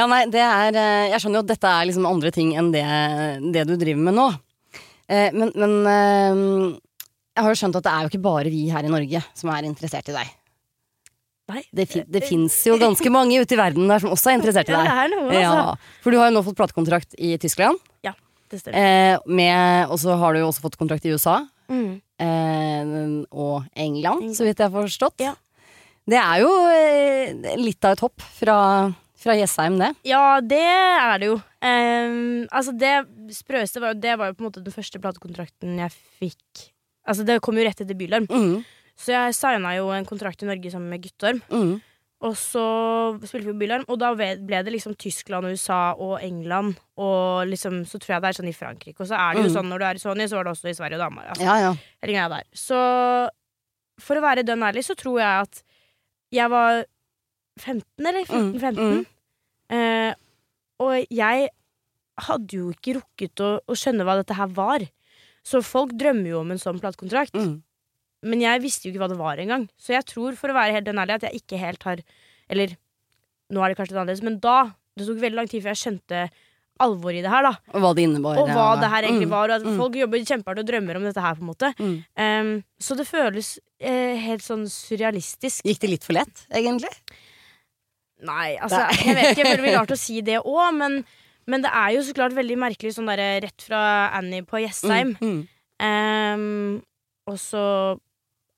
ja, 0.00 0.08
nei, 0.10 0.22
det 0.34 0.42
er 0.42 0.80
eh, 0.80 1.04
Jeg 1.12 1.22
skjønner 1.22 1.38
jo 1.40 1.44
at 1.46 1.52
dette 1.52 1.76
er 1.76 1.86
liksom 1.92 2.08
andre 2.10 2.32
ting 2.34 2.50
enn 2.58 2.72
det, 2.74 2.82
det 3.54 3.62
du 3.70 3.76
driver 3.78 4.02
med 4.08 4.18
nå. 4.18 4.26
Eh, 5.06 5.30
men 5.36 5.54
men 5.54 5.76
eh, 5.92 6.42
jeg 7.36 7.44
har 7.44 7.52
jo 7.52 7.60
skjønt 7.60 7.78
at 7.78 7.84
det 7.86 7.92
er 7.92 8.02
jo 8.02 8.10
ikke 8.10 8.24
bare 8.24 8.50
vi 8.50 8.64
her 8.72 8.86
i 8.88 8.90
Norge 8.90 9.20
som 9.36 9.50
er 9.54 9.68
interessert 9.68 10.08
i 10.10 10.16
deg. 10.16 10.34
Nei. 11.48 11.62
Det, 11.70 11.84
fi, 11.88 12.02
det 12.10 12.24
fins 12.26 12.54
jo 12.66 12.74
ganske 12.80 13.10
mange 13.14 13.38
ute 13.38 13.54
i 13.54 13.58
verden 13.60 13.86
der 13.86 14.00
som 14.02 14.10
også 14.10 14.32
er 14.32 14.38
interessert 14.40 14.68
i 14.68 14.72
Ja, 14.74 14.80
det 14.82 14.88
deg. 14.88 14.96
er 14.98 15.12
noe, 15.14 15.26
altså. 15.30 15.40
Ja, 15.40 16.00
for 16.02 16.10
du 16.10 16.18
har 16.18 16.30
jo 16.30 16.34
nå 16.34 16.42
fått 16.48 16.56
platekontrakt 16.58 17.14
i 17.22 17.36
Tyskland, 17.38 17.78
Ja, 18.02 18.12
Det 18.50 18.60
stemmer. 18.60 18.74
eh, 18.78 19.18
med- 19.26 19.88
og 19.90 19.98
så 20.02 20.16
har 20.18 20.32
du 20.34 20.40
jo 20.40 20.48
også 20.50 20.60
fått 20.66 20.76
kontrakt 20.76 21.04
i 21.06 21.12
USA. 21.14 21.46
Mm. 21.68 22.00
eh, 22.18 23.24
og 23.32 23.64
England, 23.76 24.34
så 24.36 24.44
vidt 24.46 24.58
jeg 24.58 24.70
har 24.70 24.82
forstått. 24.82 25.18
Ja. 25.20 25.34
Det 26.06 26.18
er 26.18 26.40
jo 26.42 26.50
eh, 26.70 27.56
litt 27.58 27.84
av 27.84 27.92
et 27.96 28.00
hopp 28.04 28.20
fra, 28.22 28.92
fra 29.18 29.34
Jessheim, 29.34 29.78
det. 29.78 29.92
Ja, 30.06 30.40
det 30.40 30.60
er 30.62 31.18
det 31.18 31.26
jo. 31.32 31.40
Um, 31.66 32.46
altså 32.54 32.70
Det 32.78 32.92
sprøeste 33.34 33.80
var 33.82 33.94
Det 33.98 34.12
var 34.20 34.28
jo 34.28 34.34
på 34.34 34.44
en 34.44 34.50
måte 34.52 34.62
den 34.62 34.72
første 34.72 35.00
platekontrakten 35.02 35.78
jeg 35.80 35.90
fikk. 36.20 36.68
Altså 37.08 37.24
Det 37.26 37.40
kom 37.42 37.56
jo 37.58 37.64
rett 37.66 37.80
etter 37.82 37.94
Bylarm. 37.98 38.26
Mm, 38.30 38.64
Så 38.96 39.12
jeg 39.12 39.34
signa 39.36 39.74
jo 39.76 39.90
en 39.92 40.06
kontrakt 40.08 40.42
i 40.42 40.48
Norge 40.48 40.70
sammen 40.72 40.88
med 40.88 41.02
Guttorm. 41.04 41.42
mm, 41.50 41.74
Og 42.24 42.32
så 42.40 42.62
spilte 43.28 43.44
vi 43.44 43.52
på 43.52 43.58
Bylarm, 43.60 43.84
og 43.92 43.98
da 44.00 44.14
ble 44.16 44.62
det 44.64 44.72
liksom 44.72 44.94
Tyskland, 44.96 45.44
USA 45.52 45.92
og 46.00 46.14
England. 46.24 46.78
Og 46.96 47.44
liksom, 47.46 47.82
så 47.84 48.00
tror 48.00 48.14
jeg 48.16 48.22
det 48.24 48.28
er 48.30 48.38
sånn 48.38 48.48
i 48.48 48.56
Frankrike. 48.56 49.00
Og 49.04 49.06
så 49.10 49.18
er 49.20 49.34
det 49.36 49.42
jo 49.44 49.50
Mm. 49.50 49.56
sånn 49.58 49.68
når 49.68 49.78
du 49.78 49.84
er 49.84 49.94
i 49.94 49.98
Sony, 50.00 50.24
så 50.26 50.36
var 50.38 50.44
det 50.44 50.52
også 50.56 50.70
i 50.70 50.72
Sverige 50.78 50.96
og 50.96 51.04
Danmark. 51.04 51.28
Altså, 51.28 51.44
Ja, 51.44 51.56
ja. 51.60 51.74
Så 52.54 53.28
for 54.00 54.16
å 54.16 54.22
være 54.24 54.44
dønn 54.44 54.64
ærlig, 54.64 54.84
så 54.88 54.96
tror 54.96 55.18
jeg 55.20 55.42
at 55.42 55.62
jeg 56.32 56.48
var 56.50 56.84
15 57.60 58.06
eller 58.06 58.24
14-15. 58.24 58.76
Mm, 58.80 58.96
mm. 58.96 59.06
Eh, 59.76 60.14
og 60.80 61.06
jeg 61.10 61.48
hadde 62.18 62.48
jo 62.56 62.72
ikke 62.72 62.96
rukket 63.02 63.40
å, 63.44 63.60
å 63.68 63.72
skjønne 63.76 64.04
hva 64.04 64.16
dette 64.16 64.34
her 64.36 64.48
var. 64.56 64.80
Så 65.44 65.62
folk 65.62 65.92
drømmer 65.92 66.28
jo 66.32 66.40
om 66.40 66.50
en 66.50 66.58
sånn 66.58 66.80
platekontrakt. 66.80 67.34
Mm. 67.36 67.62
Men 68.26 68.42
jeg 68.42 68.62
visste 68.64 68.88
jo 68.88 68.92
ikke 68.92 69.04
hva 69.04 69.10
det 69.12 69.20
var 69.20 69.40
engang. 69.42 69.68
Så 69.78 69.94
jeg 69.94 70.06
tror, 70.10 70.34
for 70.38 70.50
å 70.52 70.56
være 70.56 70.74
helt 70.76 70.90
ærlig, 70.90 71.18
at 71.20 71.28
jeg 71.28 71.42
ikke 71.42 71.60
helt 71.62 71.86
har 71.88 72.02
Eller 72.50 72.76
nå 73.52 73.62
er 73.62 73.70
det 73.72 73.78
kanskje 73.78 73.94
litt 73.94 74.00
annerledes, 74.02 74.24
men 74.26 74.40
da 74.42 74.56
Det 74.96 75.06
tok 75.06 75.18
veldig 75.22 75.36
lang 75.38 75.48
tid 75.50 75.62
før 75.64 75.74
jeg 75.74 75.82
skjønte 75.84 76.20
alvoret 76.80 77.20
i 77.20 77.24
det 77.24 77.30
her, 77.32 77.44
da. 77.44 77.52
Og 77.72 77.82
hva 77.84 77.90
det 77.96 78.04
innebar. 78.04 78.38
Og 78.40 78.50
hva 78.52 78.66
det 78.80 78.88
her 78.92 79.06
egentlig 79.08 79.28
Mm, 79.28 79.32
var. 79.32 79.48
Og 79.48 79.56
at 79.60 79.64
mm. 79.64 79.76
folk 79.80 79.94
jobber 79.96 80.24
kjempehardt 80.28 80.60
og 80.60 80.66
drømmer 80.68 80.98
om 80.98 81.04
dette 81.08 81.22
her, 81.24 81.36
på 81.36 81.44
en 81.44 81.50
måte. 81.50 81.70
Mm. 81.80 81.94
Um, 82.20 82.50
så 82.80 82.96
det 82.98 83.06
føles 83.08 83.50
eh, 83.80 84.16
helt 84.20 84.44
sånn 84.44 84.66
surrealistisk. 84.68 85.64
Gikk 85.64 85.80
det 85.84 85.90
litt 85.92 86.04
for 86.04 86.16
lett, 86.16 86.42
egentlig? 86.52 86.92
Nei, 88.28 88.56
altså, 88.56 88.82
Nei. 88.82 88.98
jeg 89.06 89.16
vet 89.16 89.30
ikke, 89.32 89.46
det 89.48 89.62
blir 89.62 89.76
rart 89.76 89.92
å 89.92 89.98
si 90.00 90.20
det 90.24 90.38
òg, 90.40 90.66
men, 90.76 90.98
men 91.48 91.64
det 91.64 91.72
er 91.72 91.94
jo 91.96 92.04
så 92.04 92.16
klart 92.16 92.36
veldig 92.36 92.58
merkelig 92.60 92.94
sånn 92.96 93.08
derre 93.08 93.30
rett 93.44 93.64
fra 93.64 93.82
Annie 94.16 94.44
på 94.48 94.60
Jessheim. 94.64 95.16
Em, 95.80 96.46
og 97.28 97.40
så 97.40 97.64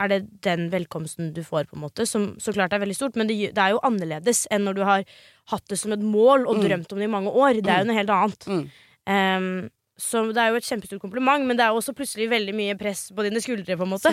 er 0.01 0.09
det 0.13 0.19
den 0.47 0.69
velkomsten 0.71 1.33
du 1.35 1.41
får, 1.43 1.67
på 1.71 1.77
en 1.79 1.83
måte, 1.87 2.07
som 2.07 2.37
så 2.39 2.53
klart 2.55 2.73
er 2.73 2.83
veldig 2.85 2.97
stort. 2.97 3.17
Men 3.19 3.27
det, 3.31 3.39
det 3.57 3.59
er 3.65 3.75
jo 3.75 3.81
annerledes 3.83 4.45
enn 4.51 4.65
når 4.69 4.75
du 4.79 4.85
har 4.87 5.03
hatt 5.51 5.65
det 5.69 5.79
som 5.81 5.93
et 5.97 6.05
mål 6.05 6.47
og 6.47 6.59
Mm. 6.61 6.63
drømt 6.69 6.93
om 6.93 6.99
det 7.03 7.09
i 7.09 7.15
mange 7.17 7.33
år. 7.33 7.59
Det 7.63 7.73
er 7.73 7.83
jo 7.83 7.89
noe 7.91 7.99
helt 7.99 8.15
annet. 8.15 8.47
Mm. 8.47 8.63
Um, 9.09 9.71
så 9.99 10.21
det 10.31 10.39
er 10.39 10.53
jo 10.53 10.59
et 10.61 10.63
kjempestort 10.69 11.01
kompliment, 11.03 11.43
men 11.45 11.57
det 11.59 11.65
er 11.67 11.75
også 11.75 11.91
plutselig 11.99 12.29
veldig 12.31 12.53
mye 12.55 12.77
press 12.79 13.09
på 13.11 13.25
dine 13.27 13.41
skuldre. 13.43 13.75
på 13.77 13.83
en 13.83 13.91
måte. 13.91 14.13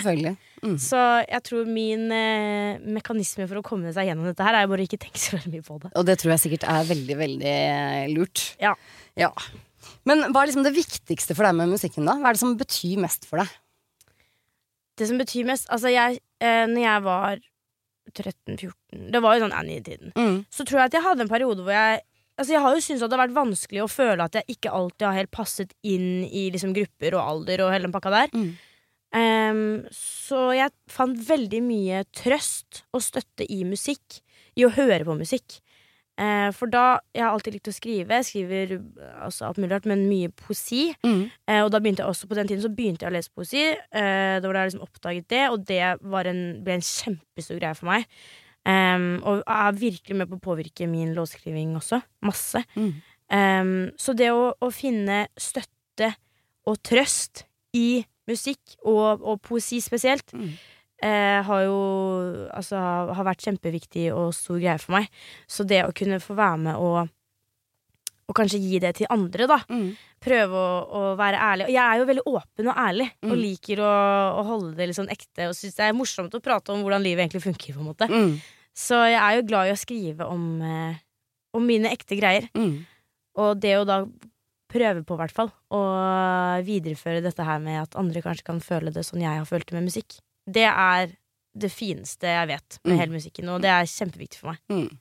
Mm. 0.65 0.79
Så 0.81 0.97
jeg 1.29 1.43
tror 1.45 1.67
min 1.69 2.07
eh, 2.11 2.79
mekanisme 2.81 3.45
for 3.47 3.61
å 3.61 3.63
komme 3.67 3.93
seg 3.93 4.07
gjennom 4.09 4.25
dette 4.25 4.41
her 4.47 4.57
er 4.57 4.65
bare 4.71 4.81
ikke 4.87 4.97
tenke 4.97 5.21
så 5.21 5.35
veldig 5.37 5.51
mye 5.53 5.61
på 5.67 5.77
det. 5.83 5.91
Og 5.93 6.07
det 6.07 6.17
tror 6.17 6.33
jeg 6.33 6.41
sikkert 6.47 6.65
er 6.73 6.89
veldig, 6.89 7.17
veldig 7.21 7.53
eh, 7.53 8.07
lurt. 8.15 8.55
Ja. 8.63 8.73
Ja. 9.15 9.29
Men 10.09 10.25
hva 10.33 10.41
er 10.41 10.49
liksom 10.49 10.65
det 10.65 10.73
viktigste 10.73 11.35
for 11.37 11.45
deg 11.45 11.53
med 11.59 11.69
musikken, 11.75 12.09
da? 12.09 12.17
Hva 12.17 12.31
er 12.31 12.33
det 12.33 12.41
som 12.41 12.57
betyr 12.57 12.97
mest 13.05 13.29
for 13.29 13.43
deg? 13.43 13.53
Det 14.95 15.07
som 15.09 15.19
betyr 15.19 15.47
mest 15.47 15.69
Altså, 15.73 15.91
jeg, 15.91 16.19
eh, 16.39 16.65
når 16.71 16.81
jeg 16.81 17.05
var 17.05 17.39
13-14 18.13 19.09
Det 19.11 19.21
var 19.23 19.35
jo 19.35 19.45
sånn 19.45 19.55
Annie-tiden. 19.55 20.13
Mm. 20.15 20.37
Så 20.49 20.65
tror 20.65 20.81
jeg 20.81 20.91
at 20.91 20.99
jeg 20.99 21.05
hadde 21.07 21.25
en 21.25 21.31
periode 21.31 21.65
hvor 21.65 21.75
jeg 21.75 22.03
Altså 22.35 22.51
Jeg 22.51 22.63
har 22.65 22.75
jo 22.75 22.83
syntes 22.83 23.03
at 23.05 23.11
det 23.11 23.17
har 23.17 23.25
vært 23.27 23.37
vanskelig 23.37 23.83
å 23.83 23.91
føle 23.91 24.25
at 24.25 24.35
jeg 24.35 24.57
ikke 24.57 24.71
alltid 24.75 25.07
har 25.07 25.19
helt 25.21 25.31
passet 25.31 25.71
inn 25.87 26.25
i 26.27 26.49
liksom 26.51 26.73
grupper 26.75 27.15
og 27.15 27.23
alder 27.23 27.63
og 27.63 27.71
hele 27.71 27.87
den 27.87 27.93
pakka 27.95 28.11
der. 28.11 28.33
Mm. 28.35 28.49
Um, 29.15 29.85
så 29.95 30.49
jeg 30.57 30.73
fant 30.91 31.21
veldig 31.29 31.61
mye 31.63 32.01
trøst 32.11 32.81
og 32.91 33.05
støtte 33.05 33.47
i 33.47 33.61
musikk. 33.63 34.19
I 34.59 34.67
å 34.67 34.73
høre 34.75 35.07
på 35.07 35.15
musikk. 35.15 35.61
Eh, 36.15 36.47
for 36.55 36.71
da 36.71 37.01
Jeg 37.11 37.25
har 37.25 37.33
alltid 37.33 37.57
likt 37.57 37.67
å 37.67 37.75
skrive. 37.75 38.19
Jeg 38.21 38.27
skriver 38.29 38.77
altså 39.25 39.49
alt 39.49 39.59
mulig 39.59 39.73
rart, 39.73 39.87
men 39.89 40.05
mye 40.07 40.31
poesi. 40.31 40.87
Mm. 41.03 41.25
Eh, 41.47 41.61
og 41.63 41.71
da 41.73 41.81
begynte 41.83 42.03
jeg 42.05 42.13
også 42.13 42.29
på 42.31 42.37
den 42.39 42.47
tiden 42.47 42.63
så 42.63 42.71
begynte 42.71 43.03
jeg 43.05 43.11
å 43.11 43.15
lese 43.17 43.33
poesi. 43.35 43.65
Eh, 43.75 44.37
det 44.39 44.47
var 44.47 44.55
da 44.55 44.63
jeg 44.63 44.71
liksom 44.71 44.87
oppdaget 44.87 45.27
det, 45.33 45.43
og 45.51 45.65
det 45.67 45.81
var 46.01 46.29
en, 46.31 46.41
ble 46.63 46.77
en 46.77 46.85
kjempestor 46.87 47.59
greie 47.59 47.75
for 47.75 47.91
meg. 47.91 48.07
Um, 48.65 49.19
og 49.21 49.43
er 49.45 49.75
virkelig 49.77 50.15
med 50.17 50.29
på 50.31 50.39
å 50.39 50.41
påvirke 50.41 50.87
min 50.89 51.11
låtskriving 51.13 51.75
også. 51.77 51.99
Masse. 52.25 52.63
Mm. 52.73 52.93
Um, 53.29 53.73
så 54.01 54.15
det 54.17 54.31
å, 54.33 54.47
å 54.57 54.69
finne 54.73 55.27
støtte 55.37 56.15
og 56.65 56.79
trøst 56.81 57.43
i 57.77 58.01
musikk, 58.25 58.79
og, 58.81 59.21
og 59.21 59.43
poesi 59.45 59.77
spesielt, 59.85 60.33
Mm. 60.33 60.55
Eh, 61.05 61.41
har 61.45 61.61
jo 61.67 61.75
altså, 62.55 62.79
har 63.13 63.27
vært 63.27 63.45
kjempeviktig 63.45 64.07
og 64.15 64.33
stor 64.35 64.57
greie 64.59 64.79
for 64.81 64.97
meg. 64.97 65.07
Så 65.47 65.65
det 65.69 65.83
å 65.85 65.93
kunne 65.95 66.17
få 66.23 66.35
være 66.37 66.57
med 66.65 66.81
og, 66.81 67.11
og 68.25 68.33
kanskje 68.39 68.57
gi 68.63 68.79
det 68.81 68.95
til 68.97 69.09
andre, 69.13 69.45
da. 69.51 69.59
Mm. 69.69 69.91
Prøve 70.25 70.57
å, 70.57 70.75
å 70.89 71.01
være 71.19 71.37
ærlig. 71.45 71.67
Og 71.69 71.73
jeg 71.75 71.83
er 71.85 71.99
jo 72.01 72.07
veldig 72.09 72.23
åpen 72.31 72.69
og 72.71 72.79
ærlig, 72.87 73.09
og 73.21 73.31
Mm. 73.35 73.41
liker 73.43 73.81
å, 73.85 73.93
å 74.41 74.45
holde 74.47 74.73
det 74.79 74.87
litt 74.89 74.97
sånn 74.97 75.11
ekte. 75.13 75.49
Og 75.51 75.53
syns 75.57 75.77
det 75.77 75.85
er 75.85 75.93
morsomt 75.97 76.33
å 76.33 76.41
prate 76.41 76.73
om 76.73 76.81
hvordan 76.81 77.03
livet 77.05 77.27
egentlig 77.27 77.43
funker. 77.45 77.75
på 77.77 77.83
en 77.83 77.89
måte 77.93 78.09
Mm. 78.09 78.39
Så 78.75 78.97
jeg 79.07 79.21
er 79.21 79.37
jo 79.37 79.45
glad 79.47 79.69
i 79.69 79.71
å 79.71 79.77
skrive 79.79 80.25
om, 80.27 80.61
eh, 80.61 80.95
om 81.55 81.63
mine 81.65 81.87
ekte 81.93 82.17
greier. 82.19 82.49
Mm. 82.57 82.81
Og 83.37 83.59
det 83.61 83.77
å 83.77 83.85
da 83.87 84.01
prøve 84.73 85.05
på, 85.07 85.15
hvert 85.15 85.31
fall, 85.31 85.51
å 85.71 85.79
videreføre 86.65 87.21
dette 87.23 87.45
her 87.45 87.59
med 87.63 87.81
at 87.83 87.95
andre 87.95 88.19
kanskje 88.25 88.43
kan 88.49 88.59
føle 88.59 88.91
det 88.91 89.05
sånn 89.07 89.21
jeg 89.23 89.37
har 89.37 89.45
følt 89.47 89.67
det 89.69 89.77
med 89.77 89.85
musikk, 89.87 90.17
det 90.47 90.67
er 90.69 91.11
det 91.55 91.71
fineste 91.71 92.27
jeg 92.27 92.47
vet 92.47 92.79
med 92.83 92.93
Mm. 92.93 92.99
hele 92.99 93.11
musikken, 93.15 93.49
og 93.49 93.61
det 93.61 93.69
er 93.71 93.85
kjempeviktig 93.87 94.39
for 94.41 94.51
meg. 94.51 94.59
Mm. 94.69 94.99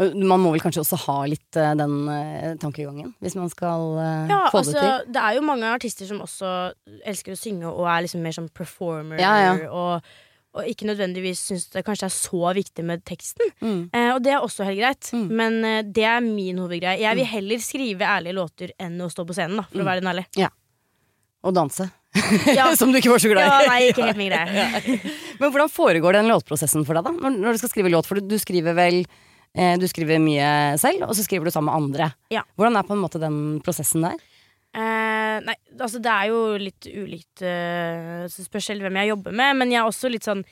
Man 0.00 0.40
må 0.40 0.50
vel 0.54 0.60
kanskje 0.62 0.80
også 0.82 0.96
ha 1.06 1.16
litt 1.28 1.56
eh, 1.60 1.74
den 1.78 2.08
uh, 2.08 2.54
tankegangen, 2.58 3.12
hvis 3.20 3.34
man 3.36 3.50
skal 3.52 3.82
uh, 3.98 4.28
Ja, 4.30 4.38
få 4.50 4.62
altså, 4.62 4.72
det 4.72 4.80
til. 4.82 5.12
det 5.12 5.20
er 5.22 5.34
jo 5.36 5.42
mange 5.46 5.68
artister 5.68 6.06
som 6.08 6.20
også 6.24 6.72
elsker 7.06 7.32
å 7.34 7.38
synge 7.38 7.68
og 7.70 7.84
er 7.86 8.02
liksom 8.06 8.22
mer 8.24 8.32
som 8.32 8.48
performer, 8.48 9.20
Ja, 9.20 9.34
ja. 9.44 9.68
Og, 9.70 10.02
og 10.54 10.64
ikke 10.66 10.88
nødvendigvis 10.88 11.44
syns 11.50 11.68
det 11.70 11.84
kanskje 11.86 12.08
er 12.08 12.14
så 12.16 12.54
viktig 12.56 12.82
med 12.88 13.04
teksten. 13.06 13.52
Mm. 13.60 13.90
Uh, 13.94 14.14
og 14.16 14.22
det 14.24 14.32
er 14.32 14.40
også 14.42 14.64
helt 14.66 14.80
greit, 14.80 15.12
Mm. 15.12 15.28
men 15.36 15.60
det 15.92 16.04
er 16.04 16.20
min 16.24 16.58
hovedgreie. 16.58 16.98
Jeg 17.04 17.16
vil 17.20 17.26
heller 17.26 17.58
skrive 17.62 18.00
ærlige 18.06 18.34
låter 18.34 18.72
enn 18.80 18.98
å 19.04 19.10
stå 19.12 19.26
på 19.28 19.34
scenen, 19.36 19.56
da, 19.60 19.62
for 19.68 19.78
Mm. 19.78 19.84
å 19.84 19.90
være 19.90 20.00
den 20.00 20.10
ærlig. 20.14 20.26
Og 21.44 21.54
danse. 21.54 21.90
Ja. 22.58 22.70
Som 22.76 22.90
du 22.92 22.98
ikke 22.98 23.12
var 23.12 23.22
så 23.22 23.30
glad 23.30 23.46
Ja, 23.46 23.58
i. 23.62 23.68
nei, 23.70 23.80
ikke 23.92 24.06
helt 24.08 24.18
min 24.18 24.32
greie. 24.32 24.96
Men 25.40 25.52
hvordan 25.52 25.70
foregår 25.70 26.18
den 26.18 26.30
låtprosessen 26.30 26.86
for 26.86 26.98
deg, 26.98 27.06
da? 27.06 27.12
Når, 27.14 27.36
når 27.38 27.54
du 27.54 27.60
skal 27.62 27.72
skrive 27.72 27.92
låt? 27.92 28.08
For 28.08 28.18
du, 28.18 28.26
du 28.32 28.38
skriver 28.40 28.74
vel 28.76 29.04
eh, 29.54 29.76
Du 29.80 29.86
skriver 29.90 30.18
mye 30.22 30.50
selv, 30.82 31.06
og 31.06 31.14
så 31.16 31.26
skriver 31.26 31.46
du 31.46 31.54
sammen 31.54 31.70
med 31.70 31.78
andre. 31.78 32.10
Ja. 32.34 32.42
Hvordan 32.58 32.80
er 32.80 32.88
på 32.88 32.96
en 32.96 33.04
måte 33.04 33.22
den 33.22 33.38
prosessen 33.64 34.08
der? 34.08 34.18
Eh, 34.70 35.36
nei, 35.46 35.56
altså 35.78 35.98
det 36.02 36.10
er 36.14 36.28
jo 36.30 36.42
litt 36.62 36.86
ulikt 36.86 37.42
uh, 37.42 38.26
selv 38.30 38.84
hvem 38.84 39.00
jeg 39.00 39.10
jobber 39.10 39.34
med, 39.34 39.56
men 39.58 39.72
jeg 39.74 39.80
er 39.80 39.88
også 39.90 40.10
litt 40.12 40.26
sånn 40.28 40.44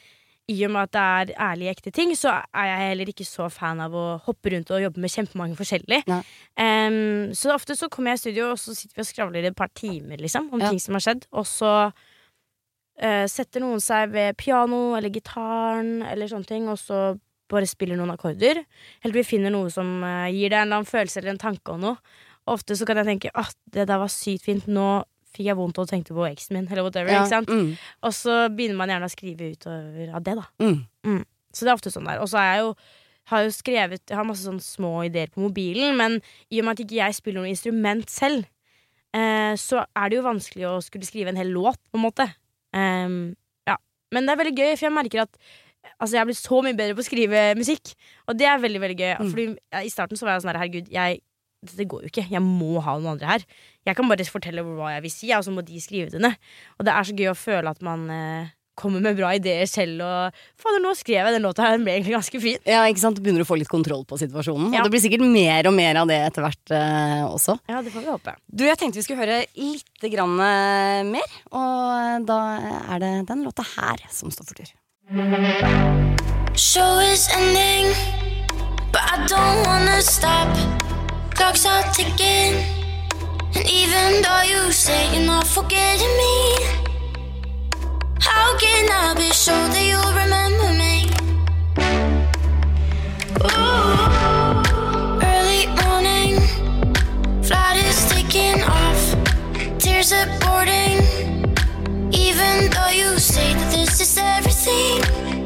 i 0.49 0.57
og 0.65 0.71
med 0.73 0.87
at 0.89 0.93
det 0.97 1.03
er 1.37 1.41
ærlige, 1.45 1.73
ekte 1.77 1.91
ting, 1.93 2.15
så 2.17 2.31
er 2.57 2.65
jeg 2.71 2.89
heller 2.91 3.11
ikke 3.13 3.27
så 3.29 3.51
fan 3.53 3.83
av 3.85 3.93
å 3.93 4.05
hoppe 4.25 4.53
rundt 4.55 4.71
og 4.73 4.81
jobbe 4.81 5.03
med 5.05 5.13
kjempemange 5.13 5.59
forskjellige. 5.59 6.19
Um, 6.57 7.35
så 7.37 7.53
ofte 7.53 7.77
så 7.77 7.91
kommer 7.93 8.15
jeg 8.15 8.21
i 8.21 8.23
studio, 8.23 8.47
og 8.55 8.61
så 8.63 8.73
sitter 8.77 8.97
vi 8.97 9.05
og 9.05 9.11
skravler 9.11 9.49
et 9.51 9.57
par 9.59 9.69
timer 9.77 10.17
liksom, 10.25 10.49
om 10.53 10.61
Ja. 10.65 10.71
ting 10.71 10.81
som 10.81 10.97
har 10.97 11.05
skjedd. 11.05 11.27
Og 11.37 11.45
så 11.47 11.73
uh, 11.93 13.27
setter 13.29 13.61
noen 13.65 13.81
seg 13.85 14.11
ved 14.15 14.37
piano 14.41 14.97
eller 14.97 15.13
gitaren 15.13 16.03
eller 16.09 16.31
sånne 16.33 16.49
ting, 16.49 16.69
og 16.73 16.79
så 16.81 17.19
bare 17.49 17.69
spiller 17.69 17.97
noen 17.97 18.13
akkorder. 18.13 18.65
Helt 19.05 19.15
vi 19.17 19.25
finner 19.25 19.53
noe 19.53 19.71
som 19.73 20.03
uh, 20.05 20.27
gir 20.33 20.49
deg 20.53 20.59
en 20.63 20.67
eller 20.67 20.81
annen 20.83 20.89
følelse 20.89 21.21
eller 21.21 21.37
en 21.37 21.45
tanke 21.45 21.73
om 21.77 21.81
noe. 21.85 22.01
Og 22.49 22.57
ofte 22.57 22.77
så 22.77 22.89
kan 22.89 22.97
jeg 23.03 23.09
tenke 23.13 23.31
at 23.37 23.53
det 23.73 23.85
der 23.89 24.01
var 24.01 24.09
sykt 24.13 24.45
fint, 24.49 24.67
nå 24.69 25.05
fikk 25.35 25.51
jeg 25.51 25.59
vondt 25.59 25.81
og 25.83 25.91
tenkte 25.91 26.17
på 26.17 26.25
eksen 26.29 26.57
min, 26.57 26.69
eller 26.71 26.87
whatever. 26.87 27.13
ikke 27.13 27.33
sant? 27.33 27.51
Mm. 27.51 27.75
Og 28.07 28.15
så 28.17 28.39
begynner 28.55 28.79
man 28.81 28.93
gjerne 28.93 29.11
å 29.11 29.13
skrive 29.13 29.51
utover 29.55 30.15
av 30.15 30.25
det, 30.25 30.39
da. 30.41 30.47
Mm. 30.65 31.21
Så 31.53 31.65
det 31.65 31.73
er 31.73 31.79
ofte 31.79 31.93
sånn 31.93 32.09
der. 32.09 32.23
Og 32.23 32.31
så 32.31 32.41
er 32.41 32.49
jeg 32.53 32.65
jo 32.65 32.73
har 33.29 33.45
jo 33.45 33.53
skrevet 33.53 34.09
Jeg 34.09 34.17
har 34.17 34.27
masse 34.27 34.47
sånne 34.47 34.65
små 34.65 35.03
ideer 35.05 35.33
på 35.33 35.43
mobilen, 35.43 35.97
men 35.99 36.19
i 36.49 36.61
og 36.61 36.67
med 36.67 36.77
at 36.77 36.85
ikke 36.85 37.01
jeg 37.01 37.17
spiller 37.19 37.43
noe 37.43 37.53
instrument 37.53 38.09
selv, 38.13 38.47
eh, 39.17 39.55
så 39.61 39.85
er 39.85 40.09
det 40.09 40.19
jo 40.19 40.27
vanskelig 40.27 40.69
å 40.69 40.77
skulle 40.85 41.09
skrive 41.09 41.33
en 41.33 41.41
hel 41.41 41.53
låt, 41.53 41.81
på 41.91 42.01
en 42.01 42.07
måte. 42.07 42.29
Um, 42.73 43.37
ja. 43.69 43.79
Men 44.15 44.27
det 44.27 44.35
er 44.35 44.41
veldig 44.43 44.57
gøy, 44.57 44.71
for 44.77 44.89
jeg 44.89 44.97
merker 44.97 45.27
at 45.29 45.41
Altså 46.03 46.17
jeg 46.17 46.21
er 46.21 46.27
blitt 46.29 46.39
så 46.39 46.59
mye 46.61 46.77
bedre 46.77 46.95
på 46.99 47.01
å 47.01 47.07
skrive 47.07 47.43
musikk, 47.57 47.93
og 48.29 48.37
det 48.37 48.49
er 48.51 48.59
veldig 48.61 48.81
veldig 48.83 48.97
gøy. 48.99 49.13
Mm. 49.15 49.29
Fordi 49.31 49.45
ja, 49.49 49.81
I 49.87 49.93
starten 49.93 50.19
så 50.19 50.27
var 50.27 50.35
jeg 50.35 50.43
sånn 50.43 50.51
her, 50.51 50.59
herregud, 50.61 50.91
jeg, 50.93 51.21
det 51.63 51.89
går 51.91 52.05
jo 52.05 52.13
ikke. 52.13 52.27
Jeg 52.31 52.43
må 52.45 52.79
ha 52.85 52.99
noen 52.99 53.17
andre 53.17 53.33
her. 53.33 53.49
Jeg 53.89 53.99
kan 53.99 54.11
bare 54.11 54.29
fortelle 54.29 54.63
hva 54.63 54.93
jeg 54.95 55.05
vil 55.07 55.15
si, 55.15 55.33
og 55.35 55.43
så 55.47 55.55
må 55.55 55.65
de 55.67 55.81
skrive 55.83 56.13
det 56.13 56.23
ned. 56.23 56.39
Og 56.79 56.87
det 56.87 56.95
er 56.95 57.09
så 57.09 57.17
gøy 57.19 57.33
å 57.33 57.39
føle 57.39 57.73
at 57.73 57.83
man 57.85 58.05
eh, 58.15 58.55
kommer 58.79 59.03
med 59.03 59.19
bra 59.19 59.33
ideer 59.37 59.67
selv. 59.71 60.03
Og 60.05 60.39
fader, 60.61 60.83
nå 60.85 60.95
skrev 60.99 61.27
jeg 61.27 61.37
den 61.37 61.47
låta 61.47 61.65
her, 61.67 61.77
den 61.77 61.87
ble 61.87 61.97
egentlig 61.97 62.15
ganske 62.15 62.43
fin. 62.43 62.63
Ja, 62.69 62.85
ikke 62.87 63.03
sant? 63.03 63.19
Du 63.19 63.25
begynner 63.25 63.43
å 63.45 63.49
få 63.49 63.59
litt 63.59 63.71
kontroll 63.73 64.05
på 64.09 64.21
situasjonen. 64.21 64.71
Ja. 64.77 64.83
Og 64.83 64.89
det 64.89 64.95
blir 64.95 65.05
sikkert 65.05 65.27
mer 65.27 65.71
og 65.71 65.75
mer 65.77 66.03
av 66.03 66.11
det 66.11 66.21
etter 66.29 66.47
hvert 66.47 66.75
eh, 66.79 67.25
også. 67.27 67.59
Ja, 67.71 67.83
det 67.85 67.95
får 67.95 68.07
vi 68.07 68.13
håpe. 68.13 68.37
Du, 68.47 68.67
jeg 68.69 68.79
tenkte 68.81 69.03
vi 69.03 69.07
skulle 69.09 69.25
høre 69.25 69.41
litt 69.59 70.11
grann, 70.15 70.37
eh, 70.47 71.03
mer, 71.09 71.39
og 71.51 72.29
da 72.29 72.41
er 72.95 73.03
det 73.03 73.15
den 73.31 73.47
låta 73.47 73.67
her 73.75 74.05
som 74.15 74.31
står 74.35 74.53
for 74.53 74.63
tur. 74.63 74.75
Show 76.59 76.99
is 77.01 77.29
ending, 77.35 77.95
but 78.93 79.03
I 79.03 79.27
don't 79.27 79.67
wanna 79.67 80.03
stop. 80.03 80.88
clocks 81.39 81.65
are 81.65 81.85
ticking. 81.93 82.55
And 83.55 83.65
even 83.71 84.23
though 84.23 84.43
you 84.43 84.73
say 84.73 85.01
you're 85.15 85.25
not 85.25 85.47
forgetting 85.47 86.15
me, 86.23 86.37
how 88.19 88.59
can 88.59 88.91
I 88.91 89.15
be 89.15 89.31
sure 89.31 89.69
that 89.73 89.85
you'll 89.91 90.15
remember 90.23 90.71
me? 90.83 90.95
Ooh, 93.47 94.01
early 95.33 95.65
morning, 95.81 96.35
flight 97.45 97.77
is 97.87 98.01
taking 98.11 98.61
off, 98.65 99.03
tears 99.79 100.13
are 100.13 100.27
boarding. 100.43 100.99
Even 102.11 102.69
though 102.75 102.93
you 103.01 103.17
say 103.17 103.55
that 103.55 103.71
this 103.71 104.01
is 104.01 104.19
everything. 104.19 105.38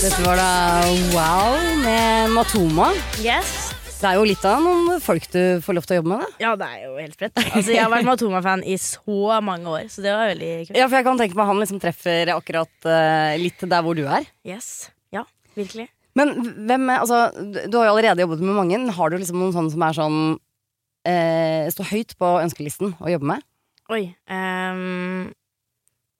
Dette 0.00 0.22
var 0.24 0.38
da 0.40 0.80
Wow 1.12 1.58
med 1.82 2.30
Matoma. 2.32 2.86
Yes. 3.20 3.50
Det 4.00 4.08
er 4.08 4.16
jo 4.16 4.22
litt 4.24 4.44
av 4.48 4.62
noen 4.64 4.96
folk 5.04 5.26
du 5.28 5.60
får 5.60 5.76
lov 5.76 5.84
til 5.84 5.92
å 5.92 5.98
jobbe 5.98 6.10
med. 6.14 6.22
Da. 6.22 6.38
Ja, 6.40 6.52
det 6.56 6.68
er 6.72 6.86
jo 6.86 6.94
helt 6.96 7.18
sprøtt. 7.18 7.36
Altså, 7.50 7.74
jeg 7.74 7.82
har 7.82 7.92
vært 7.92 8.08
Matoma-fan 8.08 8.64
i 8.64 8.78
så 8.80 9.36
mange 9.44 9.68
år, 9.68 9.90
så 9.92 10.00
det 10.00 10.16
var 10.16 10.32
veldig 10.32 10.50
kult. 10.70 10.80
Ja, 10.80 10.88
for 10.88 10.96
jeg 10.96 11.08
kan 11.10 11.20
tenke 11.20 11.36
meg 11.36 11.50
han 11.52 11.60
liksom 11.60 11.82
treffer 11.84 12.32
akkurat 12.32 12.88
uh, 12.88 13.36
litt 13.44 13.60
der 13.60 13.84
hvor 13.84 14.00
du 14.00 14.06
er. 14.06 14.24
Yes. 14.48 14.88
Ja, 15.12 15.26
virkelig. 15.52 15.90
Men 16.16 16.32
hvem 16.48 16.88
er, 16.88 17.04
altså, 17.04 17.22
du 17.44 17.76
har 17.76 17.90
jo 17.90 17.98
allerede 17.98 18.24
jobbet 18.24 18.40
med 18.40 18.56
mange. 18.56 18.82
Har 18.96 19.12
du 19.12 19.20
liksom 19.20 19.44
noen 19.44 19.52
sånne 19.58 19.76
som 19.76 19.84
er 19.84 20.00
sånn 20.00 20.20
uh, 21.12 21.70
Står 21.76 21.92
høyt 21.92 22.16
på 22.16 22.36
ønskelisten 22.40 22.96
å 23.04 23.12
jobbe 23.18 23.34
med? 23.34 23.50
Oi. 23.92 24.06
Um, 24.32 25.28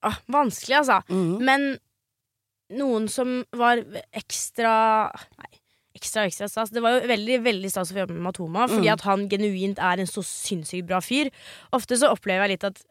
ah, 0.04 0.20
vanskelig, 0.28 0.82
altså. 0.84 1.00
Mhm. 1.08 1.38
Men 1.48 1.70
noen 2.70 3.08
som 3.10 3.44
var 3.56 3.82
ekstra 4.16 5.10
Nei, 5.38 5.50
ekstra 5.98 6.24
ekstra 6.28 6.48
stas. 6.48 6.70
Det 6.70 6.82
var 6.84 6.98
jo 7.00 7.08
veldig 7.10 7.40
veldig 7.44 7.70
stas 7.72 7.90
å 7.90 7.96
få 7.96 8.04
jobbe 8.04 8.14
med 8.16 8.22
Matoma, 8.28 8.68
fordi 8.70 8.86
Mm. 8.88 8.92
at 8.92 9.00
han 9.08 9.28
genuint 9.28 9.78
er 9.78 10.00
en 10.00 10.06
så 10.06 10.22
sinnssykt 10.24 10.86
bra 10.86 11.00
fyr. 11.00 11.30
Ofte 11.72 11.98
så 11.98 12.10
opplever 12.14 12.46
jeg 12.48 12.56
litt 12.58 12.64
at 12.64 12.82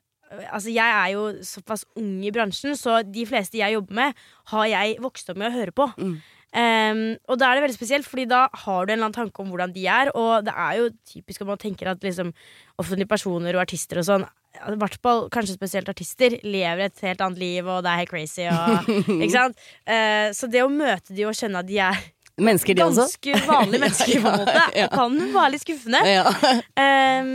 Altså, 0.53 0.69
Jeg 0.71 0.85
er 0.85 1.13
jo 1.15 1.41
såpass 1.41 1.85
ung 1.97 2.23
i 2.23 2.29
bransjen, 2.29 2.75
så 2.77 3.01
de 3.01 3.25
fleste 3.25 3.57
jeg 3.57 3.73
jobber 3.73 3.95
med, 3.97 4.13
har 4.51 4.65
jeg 4.67 4.99
vokst 5.01 5.27
opp 5.31 5.37
med 5.37 5.49
å 5.49 5.55
høre 5.57 5.71
på. 5.73 5.87
Mm. 5.97 6.21
Um, 6.53 7.17
og 7.27 7.39
da 7.39 7.49
er 7.49 7.55
det 7.57 7.63
veldig 7.63 7.77
spesielt, 7.79 8.05
Fordi 8.05 8.27
da 8.29 8.47
har 8.53 8.85
du 8.85 8.91
en 8.93 8.99
eller 8.99 9.07
annen 9.09 9.13
tanke 9.25 9.39
om 9.41 9.49
hvordan 9.49 9.73
de 9.73 9.87
er. 9.87 10.11
Og 10.13 10.45
det 10.45 10.53
er 10.53 10.77
jo 10.77 10.89
typisk 11.05 11.41
at 11.41 11.47
man 11.47 11.57
tenker 11.57 11.87
at 11.89 11.99
liksom, 12.01 12.31
offentlige 12.77 13.07
personer 13.09 13.55
og 13.57 13.61
artister 13.65 13.97
og 13.97 14.05
sånn 14.05 14.27
i 14.57 14.75
hvert 14.81 14.95
fall 15.03 15.27
kanskje 15.33 15.55
spesielt 15.55 15.89
artister 15.91 16.33
lever 16.43 16.87
et 16.87 17.03
helt 17.05 17.21
annet 17.21 17.37
liv, 17.41 17.67
og 17.69 17.83
det 17.85 17.91
er 17.91 17.99
helt 18.01 18.09
crazy. 18.11 18.47
Og, 18.49 18.89
ikke 19.19 19.33
sant? 19.35 19.59
Uh, 19.85 20.29
så 20.35 20.49
det 20.51 20.63
å 20.65 20.71
møte 20.73 21.13
de 21.15 21.27
og 21.29 21.35
skjønne 21.37 21.61
at 21.61 21.69
de 21.69 21.77
er 21.85 21.99
Mennesker, 22.39 22.73
de 22.77 22.83
også? 22.85 23.03
ganske 23.05 23.39
vanlige 23.49 23.81
mennesker, 23.83 24.21
på 24.23 24.31
en 24.31 24.41
måte, 24.45 24.65
Ja. 24.79 24.87
kan 24.93 25.15
være 25.35 25.51
litt 25.55 25.63
skuffende. 25.65 25.99
Ja. 26.07 26.23
Ehm, 26.81 27.31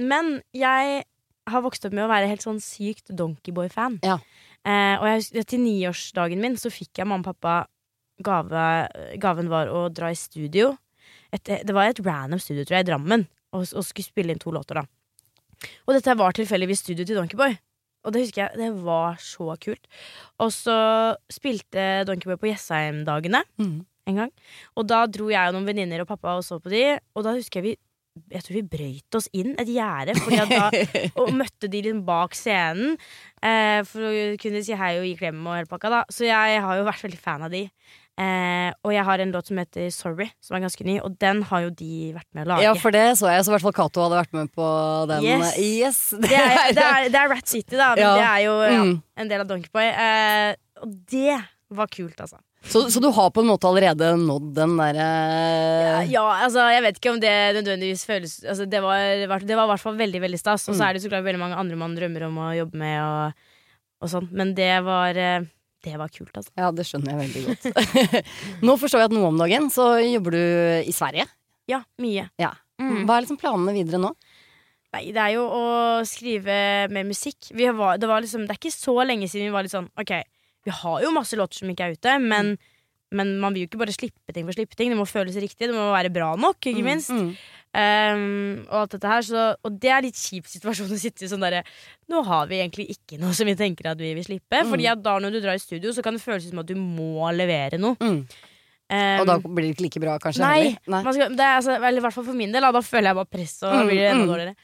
men 0.00 0.30
jeg 0.56 1.02
har 1.48 1.64
vokst 1.64 1.84
opp 1.84 1.92
med 1.96 2.06
å 2.06 2.10
være 2.10 2.30
helt 2.30 2.44
sånn 2.44 2.60
sykt 2.64 3.12
Donkeyboy-fan. 3.16 3.98
Ja. 4.06 4.16
Eh, 4.64 4.96
og 4.98 5.06
jeg, 5.10 5.44
til 5.48 5.62
niårsdagen 5.64 6.40
min 6.42 6.56
så 6.60 6.72
fikk 6.72 7.00
jeg 7.02 7.08
mamma 7.08 7.22
og 7.24 7.30
pappa 7.36 7.56
gave. 8.24 8.66
Gaven 9.20 9.48
var 9.52 9.70
å 9.70 9.86
dra 9.94 10.10
i 10.12 10.18
studio. 10.18 10.72
Et, 11.32 11.44
det 11.64 11.74
var 11.76 11.90
et 11.92 12.00
random 12.04 12.40
studio, 12.40 12.64
tror 12.64 12.80
jeg, 12.80 12.86
i 12.86 12.90
Drammen. 12.90 13.26
Og, 13.52 13.64
og 13.76 13.84
skulle 13.86 14.08
spille 14.08 14.32
inn 14.34 14.40
to 14.42 14.52
låter, 14.52 14.80
da. 14.80 14.88
Og 15.86 15.96
dette 15.96 16.16
var 16.18 16.36
tilfeldigvis 16.36 16.84
studio 16.84 17.06
til 17.06 17.18
Donkeyboy. 17.18 17.56
Og 18.06 18.14
det 18.14 18.22
husker 18.24 18.44
jeg, 18.44 18.60
det 18.60 18.70
var 18.86 19.18
så 19.20 19.56
kult. 19.60 19.88
Og 20.40 20.52
så 20.54 20.78
spilte 21.32 22.06
Donkeyboy 22.08 22.38
på 22.40 22.50
Jessheim-dagene 22.52 23.42
mm. 23.58 23.76
en 24.12 24.22
gang. 24.22 24.32
Og 24.78 24.86
da 24.88 25.02
dro 25.10 25.28
jeg 25.32 25.50
og 25.50 25.56
noen 25.56 25.68
venninner 25.68 26.04
og 26.04 26.10
pappa 26.10 26.38
og 26.38 26.46
så 26.46 26.60
på 26.62 26.72
de, 26.72 26.84
og 27.14 27.26
da 27.26 27.36
husker 27.36 27.60
jeg 27.60 27.70
vi 27.72 27.76
jeg 28.32 28.42
tror 28.42 28.56
vi 28.56 28.62
brøyt 28.66 29.14
oss 29.14 29.28
inn 29.36 29.52
et 29.62 29.68
gjerde 29.70 30.16
og 31.20 31.34
møtte 31.36 31.68
de 31.70 31.82
litt 31.84 32.00
bak 32.06 32.34
scenen 32.34 32.96
eh, 33.38 33.84
for 33.86 34.08
å 34.08 34.12
kunne 34.42 34.62
si 34.66 34.74
hei 34.74 34.96
og 34.98 35.06
gi 35.06 35.14
klem 35.20 35.38
og 35.44 35.54
hele 35.54 35.70
pakka. 35.70 35.92
da 35.92 36.00
Så 36.10 36.26
jeg 36.26 36.62
har 36.64 36.80
jo 36.80 36.86
vært 36.88 37.04
veldig 37.06 37.20
fan 37.22 37.46
av 37.46 37.54
de. 37.54 37.68
Eh, 38.18 38.72
og 38.82 38.90
jeg 38.90 39.04
har 39.06 39.20
en 39.22 39.30
låt 39.30 39.46
som 39.46 39.58
heter 39.60 39.92
Sorry, 39.94 40.26
som 40.42 40.56
er 40.58 40.64
ganske 40.64 40.82
ny, 40.84 40.96
og 41.06 41.12
den 41.22 41.44
har 41.46 41.60
jo 41.68 41.70
de 41.70 41.90
vært 42.16 42.26
med 42.34 42.48
å 42.48 42.48
lage. 42.50 42.64
ja, 42.66 42.72
for 42.74 42.90
det 42.90 43.04
så 43.20 43.28
jeg. 43.30 43.44
Så 43.46 43.52
i 43.52 43.54
hvert 43.54 43.66
fall 43.68 43.76
Cato 43.76 44.02
hadde 44.02 44.18
vært 44.18 44.32
med 44.34 44.50
på 44.58 44.66
den. 45.12 45.22
Yes. 45.28 45.52
yes. 45.62 46.00
det, 46.24 46.32
er, 46.34 46.72
det, 46.74 46.82
er, 46.82 47.06
det 47.14 47.20
er 47.22 47.30
Rat 47.30 47.46
City, 47.46 47.76
da, 47.78 47.92
men 47.94 48.02
Ja. 48.02 48.14
det 48.18 48.26
er 48.26 48.42
jo 48.48 48.56
ja, 48.64 48.82
Mm. 48.82 48.96
en 49.22 49.28
del 49.30 49.40
av 49.44 49.46
Donkeyboy. 49.52 49.86
Eh, 49.86 50.54
og 50.82 50.96
det 51.14 51.38
var 51.70 51.86
kult, 51.94 52.18
altså. 52.26 52.40
Så, 52.68 52.80
så 52.90 52.98
du 53.00 53.06
har 53.14 53.28
på 53.30 53.38
en 53.44 53.46
måte 53.52 53.68
allerede 53.70 54.08
nådd 54.18 54.48
den 54.56 54.72
derre 54.80 55.04
Ja, 56.10 56.24
altså, 56.42 56.64
jeg 56.74 56.82
vet 56.82 56.96
ikke 56.98 57.12
om 57.14 57.20
det 57.22 57.34
nødvendigvis 57.54 58.02
føles 58.08 58.32
altså, 58.42 58.66
det, 58.66 58.80
var, 58.82 58.98
i 59.14 59.28
hvert 59.30 59.78
fall 59.84 59.94
veldig 60.00 60.20
veldig 60.24 60.40
stas. 60.42 60.66
Og 60.68 60.74
så 60.74 60.82
Mm. 60.82 60.88
er 60.88 60.92
det 60.98 61.02
så 61.04 61.08
klart 61.12 61.24
veldig 61.28 61.38
mange 61.44 61.54
andre 61.60 61.76
man 61.78 61.94
drømmer 61.94 62.26
om 62.26 62.40
å 62.42 62.48
jobbe 62.58 62.74
med. 62.82 62.98
Og, 62.98 63.46
og 64.02 64.10
sånn 64.10 64.26
Men 64.34 64.54
det 64.58 64.72
var 64.84 65.14
eh, 65.16 65.46
Det 65.84 65.94
var 65.94 66.10
kult, 66.10 66.32
altså. 66.34 66.50
Ja, 66.58 66.70
det 66.74 66.86
skjønner 66.88 67.14
jeg 67.14 67.28
veldig 67.28 67.42
godt. 67.46 68.16
Nå 68.66 68.74
forstår 68.80 69.04
jeg 69.04 69.10
at 69.12 69.14
nå 69.14 69.22
om 69.28 69.38
dagen 69.38 69.68
så 69.70 69.92
jobber 70.02 70.34
du 70.34 70.40
i 70.82 70.94
Sverige. 70.94 71.28
Ja, 71.70 71.84
mye. 72.02 72.26
Ja. 72.40 72.56
Mm. 72.82 73.04
Hva 73.06 73.18
er 73.18 73.24
liksom 73.24 73.38
planene 73.38 73.74
videre 73.76 74.00
nå? 74.02 74.10
Nei, 74.94 75.04
det 75.12 75.20
er 75.20 75.34
jo 75.36 75.44
å 75.52 75.62
skrive 76.08 76.56
mer 76.94 77.06
musikk. 77.06 77.50
Vi 77.54 77.68
var, 77.76 78.00
det, 78.00 78.08
var 78.10 78.24
liksom, 78.24 78.46
det 78.48 78.54
er 78.54 78.60
ikke 78.60 78.74
så 78.74 78.96
lenge 79.04 79.28
siden 79.28 79.50
vi 79.50 79.54
var 79.54 79.66
litt 79.66 79.74
sånn 79.74 79.90
Ok, 80.00 80.14
vi 80.64 80.74
har 80.74 81.04
jo 81.04 81.14
masse 81.14 81.36
låter 81.38 81.60
som 81.60 81.70
ikke 81.70 81.90
er 81.90 81.98
ute, 81.98 82.14
men, 82.24 82.54
men 83.14 83.34
man 83.42 83.54
vil 83.54 83.66
jo 83.66 83.70
ikke 83.70 83.82
bare 83.82 83.94
slippe 83.94 84.34
ting 84.34 84.46
for 84.46 84.54
å 84.54 84.58
slippe 84.58 84.78
ting. 84.78 84.94
Det 84.94 84.98
må 84.98 85.06
føles 85.08 85.36
riktig, 85.38 85.68
det 85.68 85.76
må 85.76 85.90
være 85.92 86.12
bra 86.14 86.32
nok, 86.40 86.58
ikke 86.72 86.86
minst. 86.86 87.12
Mm. 87.12 87.30
Um, 87.78 88.64
og 88.64 88.76
alt 88.80 88.94
dette 88.96 89.10
her 89.12 89.22
så, 89.22 89.42
Og 89.62 89.74
det 89.78 89.90
er 89.94 90.02
litt 90.02 90.18
kjip 90.18 90.48
situasjon 90.50 90.90
å 90.90 90.98
sitte 90.98 91.22
i 91.22 91.28
sånn 91.30 91.44
derre 91.44 91.60
Nå 92.10 92.24
har 92.26 92.48
vi 92.50 92.58
egentlig 92.58 92.88
ikke 92.96 93.20
noe 93.22 93.36
som 93.36 93.46
vi 93.46 93.54
tenker 93.54 93.92
at 93.92 94.00
vi 94.02 94.10
vil 94.16 94.26
slippe. 94.26 94.64
Mm. 94.64 94.72
Fordi 94.72 94.88
at 94.90 95.02
da 95.04 95.14
når 95.22 95.36
du 95.36 95.40
drar 95.44 95.58
i 95.58 95.62
studio, 95.62 95.92
så 95.94 96.02
kan 96.02 96.16
det 96.16 96.24
føles 96.24 96.48
som 96.48 96.62
at 96.64 96.66
du 96.66 96.74
må 96.80 97.28
levere 97.36 97.78
noe. 97.78 97.94
Mm. 98.02 98.22
Um, 98.88 99.20
Og 99.20 99.26
da 99.28 99.34
blir 99.44 99.66
det 99.66 99.74
ikke 99.74 99.84
like 99.84 100.00
bra, 100.00 100.14
kanskje? 100.22 100.40
Nei. 100.40 100.70
Nei. 100.88 101.02
Man 101.04 101.12
skal, 101.12 101.34
det 101.36 101.44
er 101.44 101.58
altså, 101.58 101.74
vel, 101.82 102.00
i 102.00 102.04
hvert 102.06 102.16
fall 102.16 102.24
for 102.30 102.38
min 102.38 102.54
del. 102.54 102.64
Da, 102.64 102.72
da 102.72 102.80
føler 102.84 103.10
jeg 103.10 103.18
bare 103.20 103.30
press, 103.36 103.56
og 103.62 103.74
Mm, 103.76 103.90
blir 103.90 104.00
det 104.00 104.06
enda 104.08 104.24
mm. 104.24 104.30
dårligere. 104.32 104.54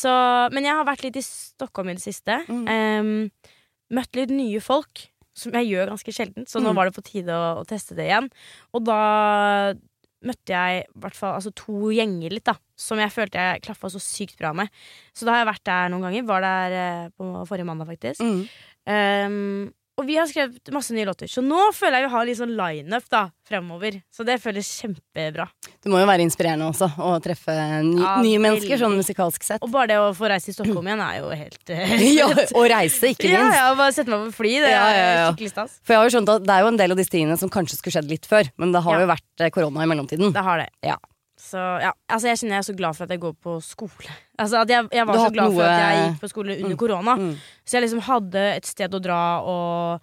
Så, 0.00 0.12
men 0.52 0.68
jeg 0.68 0.76
har 0.76 0.88
vært 0.90 1.06
litt 1.06 1.16
i 1.16 1.24
Stockholm 1.24 1.88
i 1.88 1.96
det 1.96 2.04
siste. 2.04 2.36
Um, 2.52 3.30
møtt 3.96 4.20
litt 4.20 4.34
nye 4.36 4.60
folk, 4.62 5.08
som 5.40 5.56
jeg 5.56 5.70
gjør 5.72 5.94
ganske 5.94 6.12
sjelden. 6.12 6.46
Så 6.50 6.60
nå 6.60 6.74
var 6.76 6.90
det 6.90 6.94
på 6.98 7.06
tide 7.06 7.32
å, 7.32 7.62
å 7.62 7.64
teste 7.66 7.96
det 7.96 8.10
igjen. 8.10 8.28
Og 8.76 8.84
da 8.84 9.00
møtte 10.26 10.52
jeg 10.52 10.84
hvert 11.00 11.16
fall 11.16 11.36
altså, 11.38 11.52
to 11.56 11.90
gjenger 11.94 12.34
litt, 12.34 12.46
da. 12.48 12.56
Som 12.80 13.00
jeg 13.02 13.12
følte 13.14 13.40
jeg 13.40 13.64
klaffa 13.64 13.90
så 13.92 14.00
sykt 14.02 14.38
bra 14.40 14.52
med. 14.56 14.72
Så 15.16 15.26
da 15.26 15.34
har 15.34 15.44
jeg 15.44 15.50
vært 15.52 15.66
der 15.68 15.92
noen 15.92 16.06
ganger. 16.08 16.26
Var 16.28 16.46
der 16.46 16.76
eh, 16.80 17.10
på 17.16 17.30
forrige 17.48 17.68
mandag, 17.68 17.90
faktisk. 17.90 18.24
Mm. 18.24 18.42
Um, 18.90 19.68
og 20.00 20.06
vi 20.08 20.16
har 20.16 20.26
skrevet 20.30 20.70
masse 20.72 20.94
nye 20.96 21.04
låter. 21.06 21.28
Så 21.30 21.42
nå 21.44 21.58
føler 21.76 22.00
jeg 22.00 22.08
vi 22.08 22.12
har 22.14 22.24
litt 22.28 22.38
sånn 22.40 22.54
lineup 22.56 23.04
da, 23.12 23.26
fremover. 23.50 23.98
Så 24.14 24.24
det 24.26 24.38
føles 24.40 24.68
kjempebra. 24.80 25.46
Det 25.82 25.90
må 25.92 26.00
jo 26.00 26.08
være 26.08 26.24
inspirerende 26.24 26.66
også 26.72 26.88
å 26.96 27.12
treffe 27.24 27.52
ny, 27.84 28.00
Ja, 28.00 28.14
nye 28.22 28.38
veldig. 28.38 28.40
mennesker, 28.46 28.80
sånn 28.80 28.96
musikalsk 28.98 29.44
sett. 29.46 29.62
Og 29.66 29.70
bare 29.74 29.92
det 29.92 29.98
å 30.00 30.10
få 30.16 30.30
reise 30.32 30.48
til 30.50 30.56
Stockholm 30.56 30.88
igjen 30.90 31.04
er 31.04 31.18
jo 31.20 31.30
helt 31.34 31.72
eh, 31.76 31.94
ja, 32.20 32.28
og 32.32 32.66
reise, 32.72 33.12
ikke 33.12 33.28
Ja, 33.30 33.44
minst. 33.44 33.58
ja, 33.60 33.68
bare 33.78 33.92
sette 33.96 34.10
meg 34.14 34.26
på 34.30 34.36
fly. 34.40 34.54
Det 34.64 34.72
Ja, 34.72 34.82
ja, 34.88 34.96
er 35.04 35.14
ja. 35.20 35.28
skikkelig 35.34 35.52
stas. 35.54 35.78
For 35.84 35.94
jeg 35.94 36.00
har 36.02 36.08
jo 36.10 36.16
skjønt 36.16 36.34
at 36.36 36.48
det 36.48 36.56
er 36.56 36.64
jo 36.66 36.72
en 36.72 36.80
del 36.80 36.96
av 36.96 37.00
disse 37.04 37.12
tingene 37.14 37.38
som 37.40 37.52
kanskje 37.52 37.76
skulle 37.80 37.96
skjedd 37.98 38.10
litt 38.10 38.26
før, 38.30 38.50
men 38.56 38.72
det 38.72 38.82
har 38.88 38.98
Ja. 38.98 39.04
jo 39.06 39.12
vært 39.14 39.44
eh, 39.46 39.50
korona 39.54 39.84
i 39.84 39.90
mellomtiden. 39.92 40.32
Det 40.32 40.42
har 40.46 40.64
det. 40.64 40.68
Ja. 40.86 40.96
Så 41.40 41.56
ja, 41.80 41.90
altså 42.12 42.28
jeg 42.28 42.36
kjenner 42.42 42.58
jeg 42.58 42.62
er 42.62 42.68
så 42.68 42.76
glad 42.76 42.96
for 42.98 43.06
at 43.06 43.12
jeg 43.14 43.20
går 43.22 43.34
på 43.40 43.56
skole. 43.64 44.16
Altså 44.40 44.60
at 44.62 44.70
jeg, 44.72 44.86
jeg 44.96 45.04
var 45.08 45.18
så 45.20 45.30
glad 45.34 45.52
for 45.52 45.64
at 45.66 45.80
jeg 45.82 45.96
gikk 46.04 46.20
på 46.22 46.28
skole 46.32 46.54
under 46.56 46.72
Mm. 46.76 46.80
korona. 46.80 47.14
Mm. 47.20 47.32
Så 47.64 47.76
jeg 47.76 47.82
liksom 47.84 48.00
hadde 48.06 48.44
et 48.56 48.66
sted 48.68 48.94
å 48.96 49.00
dra 49.04 49.18
og 49.44 50.00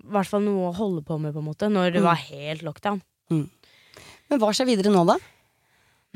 i 0.00 0.12
hvert 0.14 0.28
fall 0.30 0.44
noe 0.44 0.68
å 0.70 0.74
holde 0.76 1.02
på 1.06 1.18
med, 1.20 1.34
på 1.34 1.42
en 1.42 1.48
måte, 1.48 1.66
når 1.70 1.92
det 1.96 2.00
Mm. 2.02 2.06
var 2.06 2.20
helt 2.28 2.62
lockdown. 2.62 3.00
Men 3.30 4.38
hva 4.38 4.50
skjer 4.54 4.66
videre 4.70 4.92
nå, 4.94 5.02
da? 5.08 5.16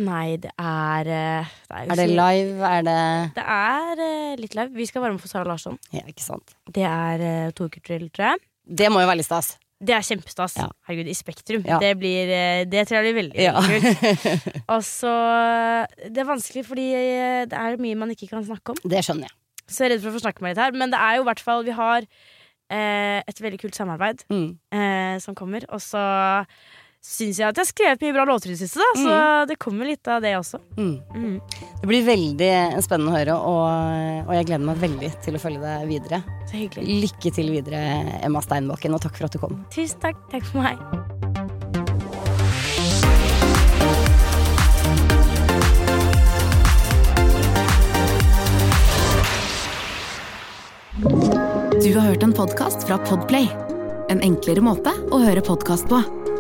Nei, 0.05 0.37
det 0.43 0.51
er 0.59 1.07
eh, 1.07 1.51
Det 1.69 1.75
er, 1.77 1.91
Er 1.93 1.97
det 2.01 2.07
live? 2.11 2.63
Er 2.67 2.83
det 2.83 3.35
Det 3.37 3.45
er 3.47 4.01
eh, 4.07 4.37
litt 4.43 4.55
live. 4.59 4.71
Vi 4.75 4.87
skal 4.91 5.03
være 5.05 5.13
med 5.15 5.21
for 5.23 5.31
Sara 5.31 5.47
Larsson. 5.47 5.79
Ja, 5.95 6.03
ikke 6.11 6.23
sant. 6.25 6.55
Det 6.67 6.83
er 6.83 7.23
uh, 7.47 7.51
to 7.55 7.69
uker 7.71 7.83
til, 7.87 8.09
tror 8.11 8.33
jeg. 8.33 8.43
Det 8.67 8.89
må 8.91 9.03
jo 9.05 9.07
være 9.11 9.21
litt 9.21 9.29
stas. 9.29 9.53
Det 9.85 9.95
er 9.97 10.05
kjempestas. 10.07 10.55
Ja. 10.61 10.69
Herregud, 10.89 11.09
i 11.13 11.15
Spektrum. 11.19 11.65
Ja. 11.69 11.79
Det, 11.83 11.93
blir, 12.01 12.31
eh, 12.33 12.65
det 12.71 12.87
tror 12.89 13.01
jeg 13.03 13.07
blir 13.09 13.19
veldig 13.23 13.41
Ja. 13.45 13.55
kult. 13.61 14.47
Og 14.75 14.83
så 14.87 15.15
Det 16.09 16.23
er 16.23 16.29
vanskelig 16.29 16.65
fordi 16.69 16.87
eh, 16.95 17.45
det 17.51 17.59
er 17.59 17.77
mye 17.83 17.99
man 18.01 18.11
ikke 18.15 18.29
kan 18.33 18.45
snakke 18.47 18.73
om. 18.75 18.81
det 18.89 19.03
skjønner 19.05 19.29
jeg. 19.29 19.37
Så 19.69 19.81
jeg 19.85 19.91
er 19.91 19.95
redd 19.97 20.03
for 20.05 20.13
å 20.13 20.17
forsnakke 20.19 20.43
meg 20.45 20.55
litt 20.55 20.63
her. 20.65 20.73
Men 20.77 20.91
det 20.93 21.01
er 21.01 21.17
jo 21.19 21.23
i 21.25 21.29
hvert 21.31 21.41
fall 21.45 21.65
Vi 21.65 21.73
har 21.77 22.05
eh, 22.71 23.21
et 23.29 23.41
veldig 23.45 23.61
kult 23.61 23.77
samarbeid 23.77 24.25
Mm. 24.33 24.49
eh, 24.73 25.19
som 25.25 25.35
kommer. 25.37 25.65
Og 25.73 25.81
så 25.85 26.01
syns 27.05 27.37
jeg 27.37 27.45
at 27.51 27.59
jeg 27.59 27.67
har 27.67 27.69
skrevet 27.69 28.05
mye 28.07 28.15
bra 28.17 28.25
låter 28.29 28.49
i 28.49 28.55
det 28.55 28.63
siste, 28.63 28.81
da. 28.81 28.93
Så 28.97 29.17
det 29.51 29.59
kommer 29.61 29.89
litt 29.89 30.09
av 30.09 30.23
det 30.25 30.33
også. 30.39 30.61
Mm. 30.79 30.95
Mm. 31.13 31.35
Det 31.83 31.91
blir 31.91 32.07
veldig 32.07 32.53
spennende 32.85 33.13
å 33.13 33.19
høre, 33.19 33.37
og, 33.37 34.25
og 34.25 34.33
jeg 34.39 34.49
gleder 34.49 34.65
meg 34.71 34.81
veldig 34.81 35.11
til 35.27 35.37
å 35.37 35.43
følge 35.43 35.61
deg 35.65 35.89
videre. 35.91 36.23
Så 36.49 36.57
hyggelig. 36.63 37.01
Lykke 37.05 37.35
til 37.37 37.53
videre, 37.53 37.83
Emma 38.25 38.41
Steinbakken, 38.45 38.97
og 38.97 39.05
takk 39.05 39.21
for 39.21 39.29
at 39.29 39.37
du 39.37 39.43
kom. 39.43 39.61
Tusen 39.75 40.01
takk. 40.01 40.25
Takk 40.33 40.49
for 40.49 40.65
meg. 40.65 40.81
Du 51.85 51.91
har 51.99 52.07
hørt 52.09 52.25
en 52.25 52.33
podkast 52.33 52.89
fra 52.89 52.97
Podplay. 53.05 53.51
En 54.09 54.25
enklere 54.25 54.63
måte 54.65 54.93
å 55.13 55.21
høre 55.21 55.45
podkast 55.45 55.91
på. 55.91 56.01